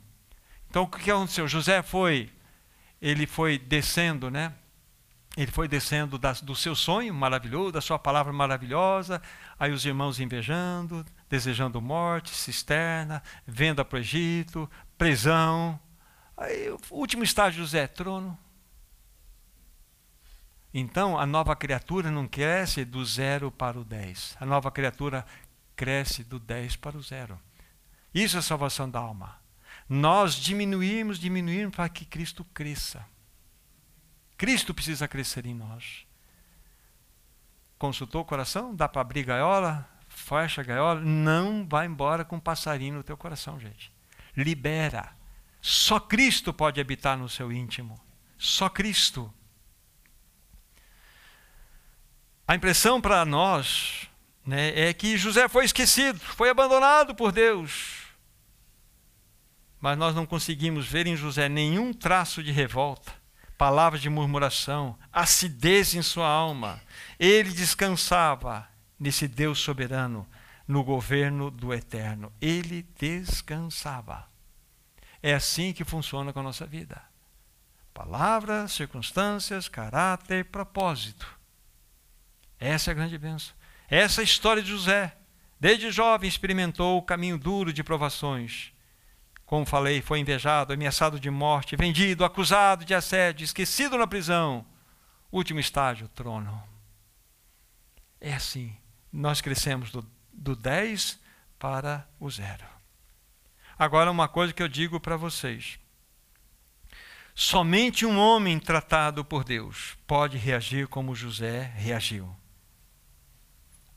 [0.69, 1.47] Então, o que aconteceu?
[1.47, 2.29] José foi,
[3.01, 4.53] ele foi descendo, né?
[5.37, 9.21] Ele foi descendo do seu sonho maravilhoso, da sua palavra maravilhosa,
[9.59, 15.79] aí os irmãos invejando, desejando morte, cisterna, venda para o Egito, prisão.
[16.35, 18.37] Aí, o último estágio de José, trono.
[20.73, 24.35] Então, a nova criatura não cresce do zero para o dez.
[24.39, 25.25] A nova criatura
[25.75, 27.39] cresce do dez para o zero.
[28.13, 29.39] Isso é a salvação da alma.
[29.87, 33.05] Nós diminuirmos, diminuirmos para que Cristo cresça.
[34.39, 36.05] Cristo precisa crescer em nós.
[37.77, 38.73] Consultou o coração?
[38.73, 39.85] Dá para abrir gaiola?
[40.07, 41.01] Fecha a gaiola?
[41.01, 43.91] Não vai embora com um passarinho no teu coração, gente.
[44.37, 45.13] Libera.
[45.61, 47.99] Só Cristo pode habitar no seu íntimo.
[48.37, 49.31] Só Cristo.
[52.47, 54.07] A impressão para nós
[54.45, 58.07] né, é que José foi esquecido, foi abandonado por Deus.
[59.81, 63.18] Mas nós não conseguimos ver em José nenhum traço de revolta
[63.59, 66.81] palavras de murmuração, acidez em sua alma.
[67.19, 68.65] Ele descansava
[68.97, 70.25] nesse Deus soberano,
[70.65, 72.31] no governo do eterno.
[72.39, 74.25] Ele descansava.
[75.21, 77.01] É assim que funciona com a nossa vida.
[77.93, 81.27] Palavras, circunstâncias, caráter, propósito.
[82.57, 83.53] Essa é a grande bênção.
[83.89, 85.17] Essa é a história de José.
[85.59, 88.71] Desde jovem experimentou o caminho duro de provações
[89.49, 94.63] como falei, foi invejado, ameaçado de morte, vendido, acusado de assédio, esquecido na prisão.
[95.31, 96.61] Último estágio, trono.
[98.21, 98.77] É assim.
[99.11, 101.19] Nós crescemos do, do 10
[101.57, 102.63] para o zero.
[103.75, 105.79] Agora, uma coisa que eu digo para vocês.
[107.33, 112.29] Somente um homem tratado por Deus pode reagir como José reagiu.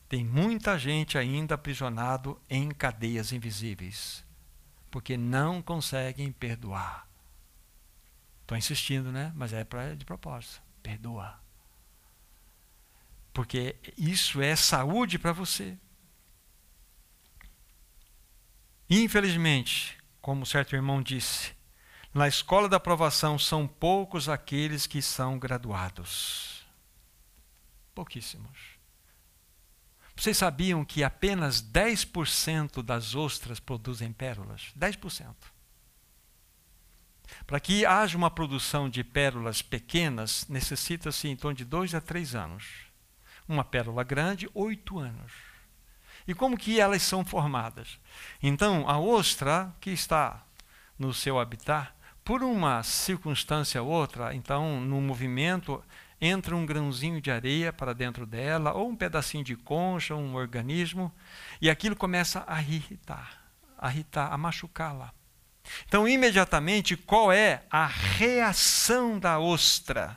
[0.09, 4.25] Tem muita gente ainda aprisionado em cadeias invisíveis
[4.93, 7.09] porque não conseguem perdoar.
[8.43, 9.33] Estou insistindo, né?
[9.35, 10.63] Mas é pra, de propósito.
[10.83, 11.41] Perdoa.
[13.33, 15.79] Porque isso é saúde para você.
[18.91, 21.55] Infelizmente, como certo irmão disse,
[22.13, 26.67] na escola da aprovação são poucos aqueles que são graduados.
[27.95, 28.72] Pouquíssimos.
[30.23, 34.73] Vocês sabiam que apenas 10% das ostras produzem pérolas?
[34.79, 35.35] 10%.
[37.45, 42.37] Para que haja uma produção de pérolas pequenas, necessita-se em torno de dois a três
[42.37, 42.87] anos.
[43.49, 45.33] Uma pérola grande, oito anos.
[46.25, 47.99] E como que elas são formadas?
[48.41, 50.47] Então, a ostra que está
[50.97, 51.93] no seu habitat,
[52.23, 55.83] por uma circunstância ou outra, então, no movimento,
[56.25, 61.13] entra um grãozinho de areia para dentro dela, ou um pedacinho de concha, um organismo,
[61.61, 63.43] e aquilo começa a irritar,
[63.77, 65.13] a irritar, a machucá-la.
[65.85, 70.17] Então, imediatamente, qual é a reação da ostra?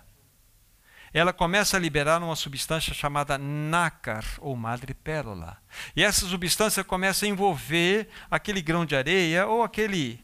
[1.12, 5.58] Ela começa a liberar uma substância chamada nácar, ou madrepérola.
[5.96, 10.24] E essa substância começa a envolver aquele grão de areia ou aquele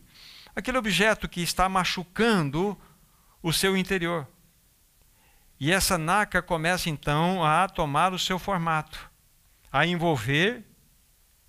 [0.54, 2.78] aquele objeto que está machucando
[3.42, 4.28] o seu interior.
[5.62, 9.12] E essa nácar começa então a tomar o seu formato,
[9.72, 10.64] a envolver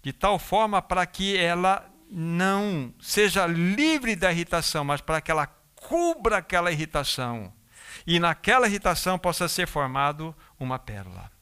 [0.03, 5.47] de tal forma para que ela não seja livre da irritação, mas para que ela
[5.75, 7.51] cubra aquela irritação
[8.07, 11.33] e naquela irritação possa ser formado uma pérola.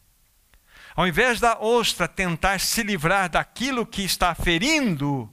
[0.94, 5.28] Ao invés da ostra tentar se livrar daquilo que está ferindo,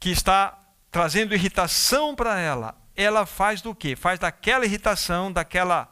[0.00, 0.58] que está
[0.90, 3.94] trazendo irritação para ela, ela faz do quê?
[3.94, 5.88] Faz daquela irritação, daquela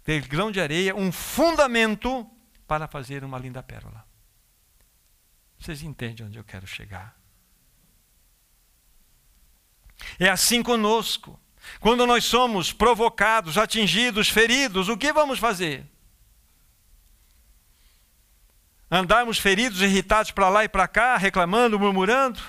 [0.00, 2.30] daquele grão de areia, um fundamento
[2.68, 4.04] para fazer uma linda pérola.
[5.58, 7.16] Vocês entendem onde eu quero chegar?
[10.18, 11.40] É assim conosco.
[11.80, 15.86] Quando nós somos provocados, atingidos, feridos, o que vamos fazer?
[18.90, 22.40] Andarmos feridos, irritados para lá e para cá, reclamando, murmurando?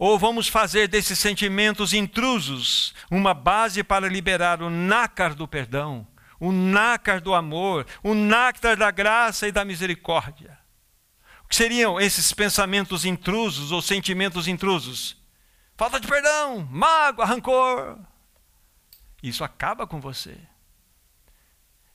[0.00, 6.08] Ou vamos fazer desses sentimentos intrusos uma base para liberar o nácar do perdão,
[6.40, 10.58] o nácar do amor, o nácar da graça e da misericórdia?
[11.44, 15.22] O que seriam esses pensamentos intrusos ou sentimentos intrusos?
[15.76, 17.98] Falta de perdão, mágoa, rancor.
[19.22, 20.34] Isso acaba com você.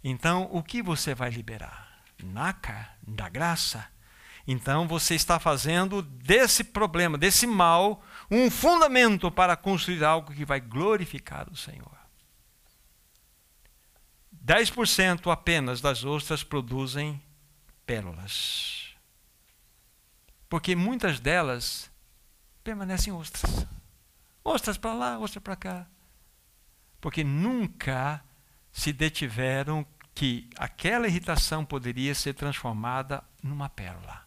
[0.03, 2.03] Então, o que você vai liberar?
[2.23, 3.94] Nácar da graça?
[4.47, 10.59] Então você está fazendo desse problema, desse mal, um fundamento para construir algo que vai
[10.59, 11.95] glorificar o Senhor.
[14.45, 17.19] 10% apenas das ostras produzem
[17.87, 18.95] pérolas.
[20.47, 21.89] Porque muitas delas
[22.63, 23.65] permanecem ostras.
[24.43, 25.87] Ostras para lá, ostras para cá.
[27.01, 28.23] Porque nunca
[28.71, 34.24] se detiveram que aquela irritação poderia ser transformada numa pérola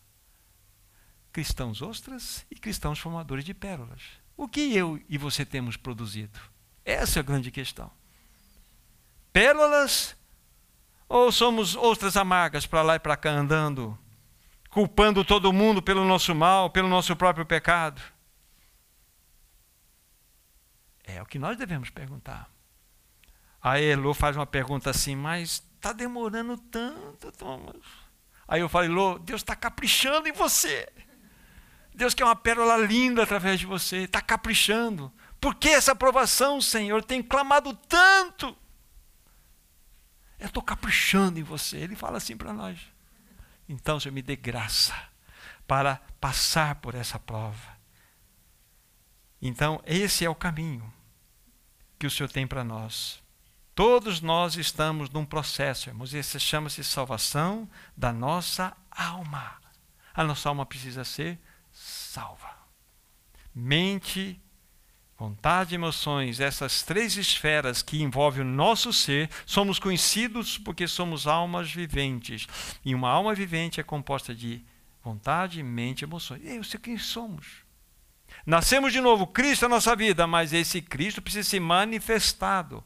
[1.38, 4.02] cristãos ostras e cristãos formadores de pérolas.
[4.36, 6.36] O que eu e você temos produzido?
[6.84, 7.92] Essa é a grande questão.
[9.32, 10.16] Pérolas
[11.08, 13.96] ou somos ostras amargas para lá e para cá andando,
[14.68, 18.02] culpando todo mundo pelo nosso mal, pelo nosso próprio pecado?
[21.04, 22.50] É o que nós devemos perguntar.
[23.62, 27.76] A Elo faz uma pergunta assim, mas está demorando tanto, Thomas.
[28.48, 30.92] Aí eu falei, Lô, Deus está caprichando em você.
[31.98, 35.12] Deus quer uma pérola linda através de você, está caprichando.
[35.40, 37.02] Por que essa aprovação, Senhor?
[37.02, 38.56] Tem clamado tanto.
[40.38, 41.76] Eu estou caprichando em você.
[41.76, 42.78] Ele fala assim para nós.
[43.68, 44.94] Então, Senhor, me dê graça
[45.66, 47.76] para passar por essa prova.
[49.42, 50.94] Então, esse é o caminho
[51.98, 53.20] que o Senhor tem para nós.
[53.74, 59.56] Todos nós estamos num processo, irmãos, e esse chama-se salvação da nossa alma.
[60.14, 61.40] A nossa alma precisa ser
[61.78, 62.50] salva.
[63.54, 64.40] Mente,
[65.16, 71.26] vontade e emoções, essas três esferas que envolvem o nosso ser, somos conhecidos porque somos
[71.26, 72.48] almas viventes.
[72.84, 74.64] E uma alma vivente é composta de
[75.02, 76.42] vontade, mente e emoções.
[76.44, 77.46] Eu sei quem somos.
[78.44, 82.82] Nascemos de novo, Cristo é nossa vida, mas esse Cristo precisa ser manifestado.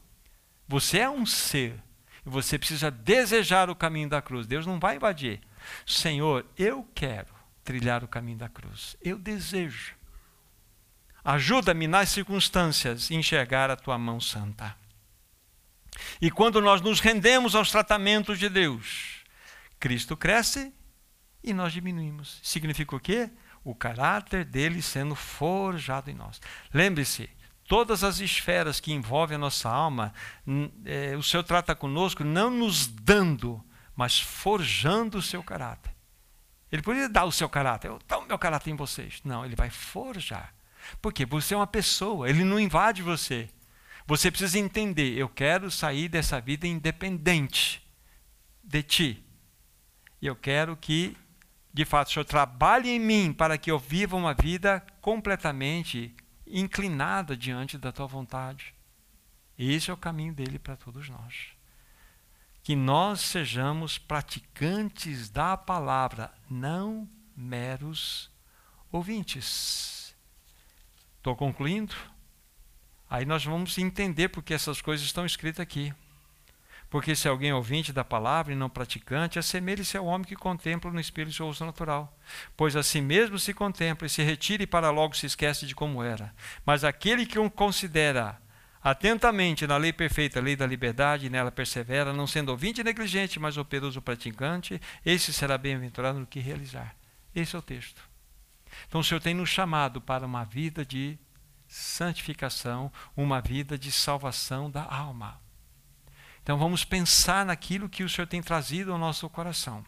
[0.67, 1.81] Você é um ser
[2.25, 4.45] e você precisa desejar o caminho da cruz.
[4.45, 5.41] Deus não vai invadir.
[5.85, 8.95] Senhor, eu quero trilhar o caminho da cruz.
[9.01, 9.95] Eu desejo.
[11.23, 14.75] Ajuda-me nas circunstâncias a enxergar a tua mão santa.
[16.21, 19.23] E quando nós nos rendemos aos tratamentos de Deus,
[19.79, 20.73] Cristo cresce
[21.43, 22.39] e nós diminuímos.
[22.43, 23.29] Significa o quê?
[23.63, 26.41] O caráter dele sendo forjado em nós.
[26.73, 27.29] Lembre-se,
[27.67, 30.13] todas as esferas que envolvem a nossa alma,
[30.85, 33.63] é, o Senhor trata conosco não nos dando,
[33.95, 35.92] mas forjando o seu caráter.
[36.73, 37.89] Ele poderia dar o seu caráter.
[37.89, 39.21] Eu o meu caráter em vocês.
[39.23, 40.55] Não, ele vai forjar.
[40.99, 43.47] Porque você é uma pessoa, ele não invade você.
[44.07, 47.87] Você precisa entender, eu quero sair dessa vida independente
[48.63, 49.23] de ti.
[50.19, 51.15] E eu quero que,
[51.71, 56.11] de fato, o Senhor trabalhe em mim para que eu viva uma vida completamente
[56.47, 58.73] inclinada diante da tua vontade.
[59.59, 61.52] Esse é o caminho dele para todos nós
[62.63, 68.31] que nós sejamos praticantes da palavra, não meros
[68.89, 70.15] ouvintes.
[71.17, 71.93] Estou concluindo?
[73.09, 75.93] Aí nós vamos entender porque essas coisas estão escritas aqui.
[76.89, 80.91] Porque se alguém é ouvinte da palavra e não praticante, assemelhe-se ao homem que contempla
[80.91, 82.15] no espelho seu uso natural.
[82.55, 86.03] Pois assim mesmo se contempla e se retira e para logo se esquece de como
[86.03, 86.33] era.
[86.65, 88.39] Mas aquele que o considera
[88.83, 93.57] atentamente na lei perfeita, lei da liberdade, e nela persevera, não sendo ouvinte negligente, mas
[93.57, 96.95] operoso praticante, esse será bem-aventurado no que realizar.
[97.33, 98.01] Esse é o texto.
[98.87, 101.17] Então o Senhor tem nos chamado para uma vida de
[101.67, 105.39] santificação, uma vida de salvação da alma.
[106.41, 109.85] Então vamos pensar naquilo que o Senhor tem trazido ao nosso coração,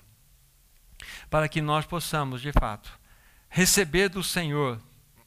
[1.30, 2.98] para que nós possamos, de fato,
[3.50, 4.82] receber do Senhor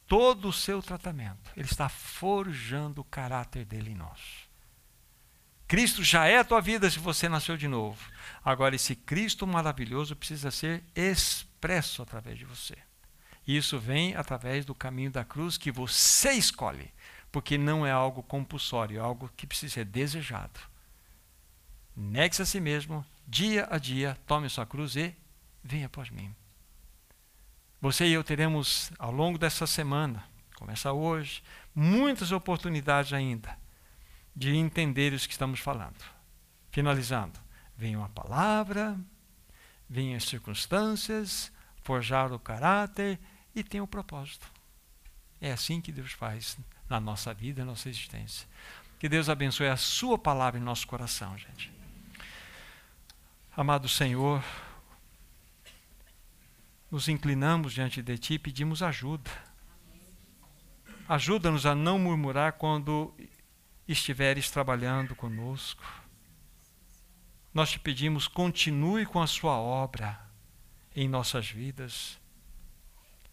[0.09, 1.51] todo o seu tratamento.
[1.55, 4.49] Ele está forjando o caráter dele em nós.
[5.67, 8.03] Cristo já é a tua vida se você nasceu de novo.
[8.43, 12.75] Agora, esse Cristo maravilhoso precisa ser expresso através de você.
[13.45, 16.91] E isso vem através do caminho da cruz que você escolhe,
[17.31, 20.59] porque não é algo compulsório, é algo que precisa ser desejado.
[21.95, 25.15] Negue-se a si mesmo, dia a dia, tome sua cruz e
[25.63, 26.35] venha após mim.
[27.81, 30.23] Você e eu teremos, ao longo dessa semana,
[30.57, 31.41] começa hoje,
[31.73, 33.57] muitas oportunidades ainda
[34.35, 36.03] de entender os que estamos falando.
[36.71, 37.39] Finalizando,
[37.77, 38.99] venha uma palavra,
[39.89, 41.51] venham as circunstâncias,
[41.81, 43.17] forjar o caráter
[43.55, 44.45] e tem o um propósito.
[45.39, 46.57] É assim que Deus faz
[46.89, 48.47] na nossa vida, na nossa existência.
[48.99, 51.71] Que Deus abençoe a sua palavra em nosso coração, gente.
[53.55, 54.43] Amado Senhor,
[56.91, 59.29] nos inclinamos diante de Ti e pedimos ajuda.
[61.07, 63.13] Ajuda-nos a não murmurar quando
[63.87, 65.83] estiveres trabalhando conosco.
[67.53, 70.19] Nós te pedimos, continue com a Sua obra
[70.95, 72.19] em nossas vidas.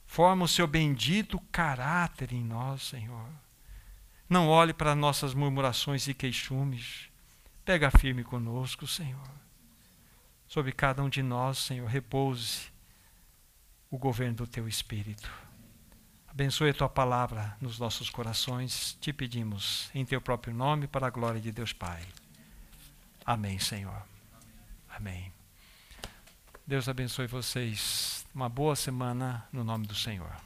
[0.07, 3.29] Forma o seu bendito caráter em nós, Senhor.
[4.29, 7.09] Não olhe para nossas murmurações e queixumes.
[7.65, 9.47] Pega firme conosco, Senhor
[10.47, 12.71] sobre cada um de nós, Senhor, repouse
[13.91, 15.31] o governo do teu Espírito.
[16.29, 21.11] Abençoe a tua palavra nos nossos corações, te pedimos em teu próprio nome, para a
[21.11, 22.03] glória de Deus Pai.
[23.25, 24.03] Amém, Senhor.
[24.89, 25.33] Amém.
[26.67, 28.27] Deus abençoe vocês.
[28.35, 30.46] Uma boa semana no nome do Senhor.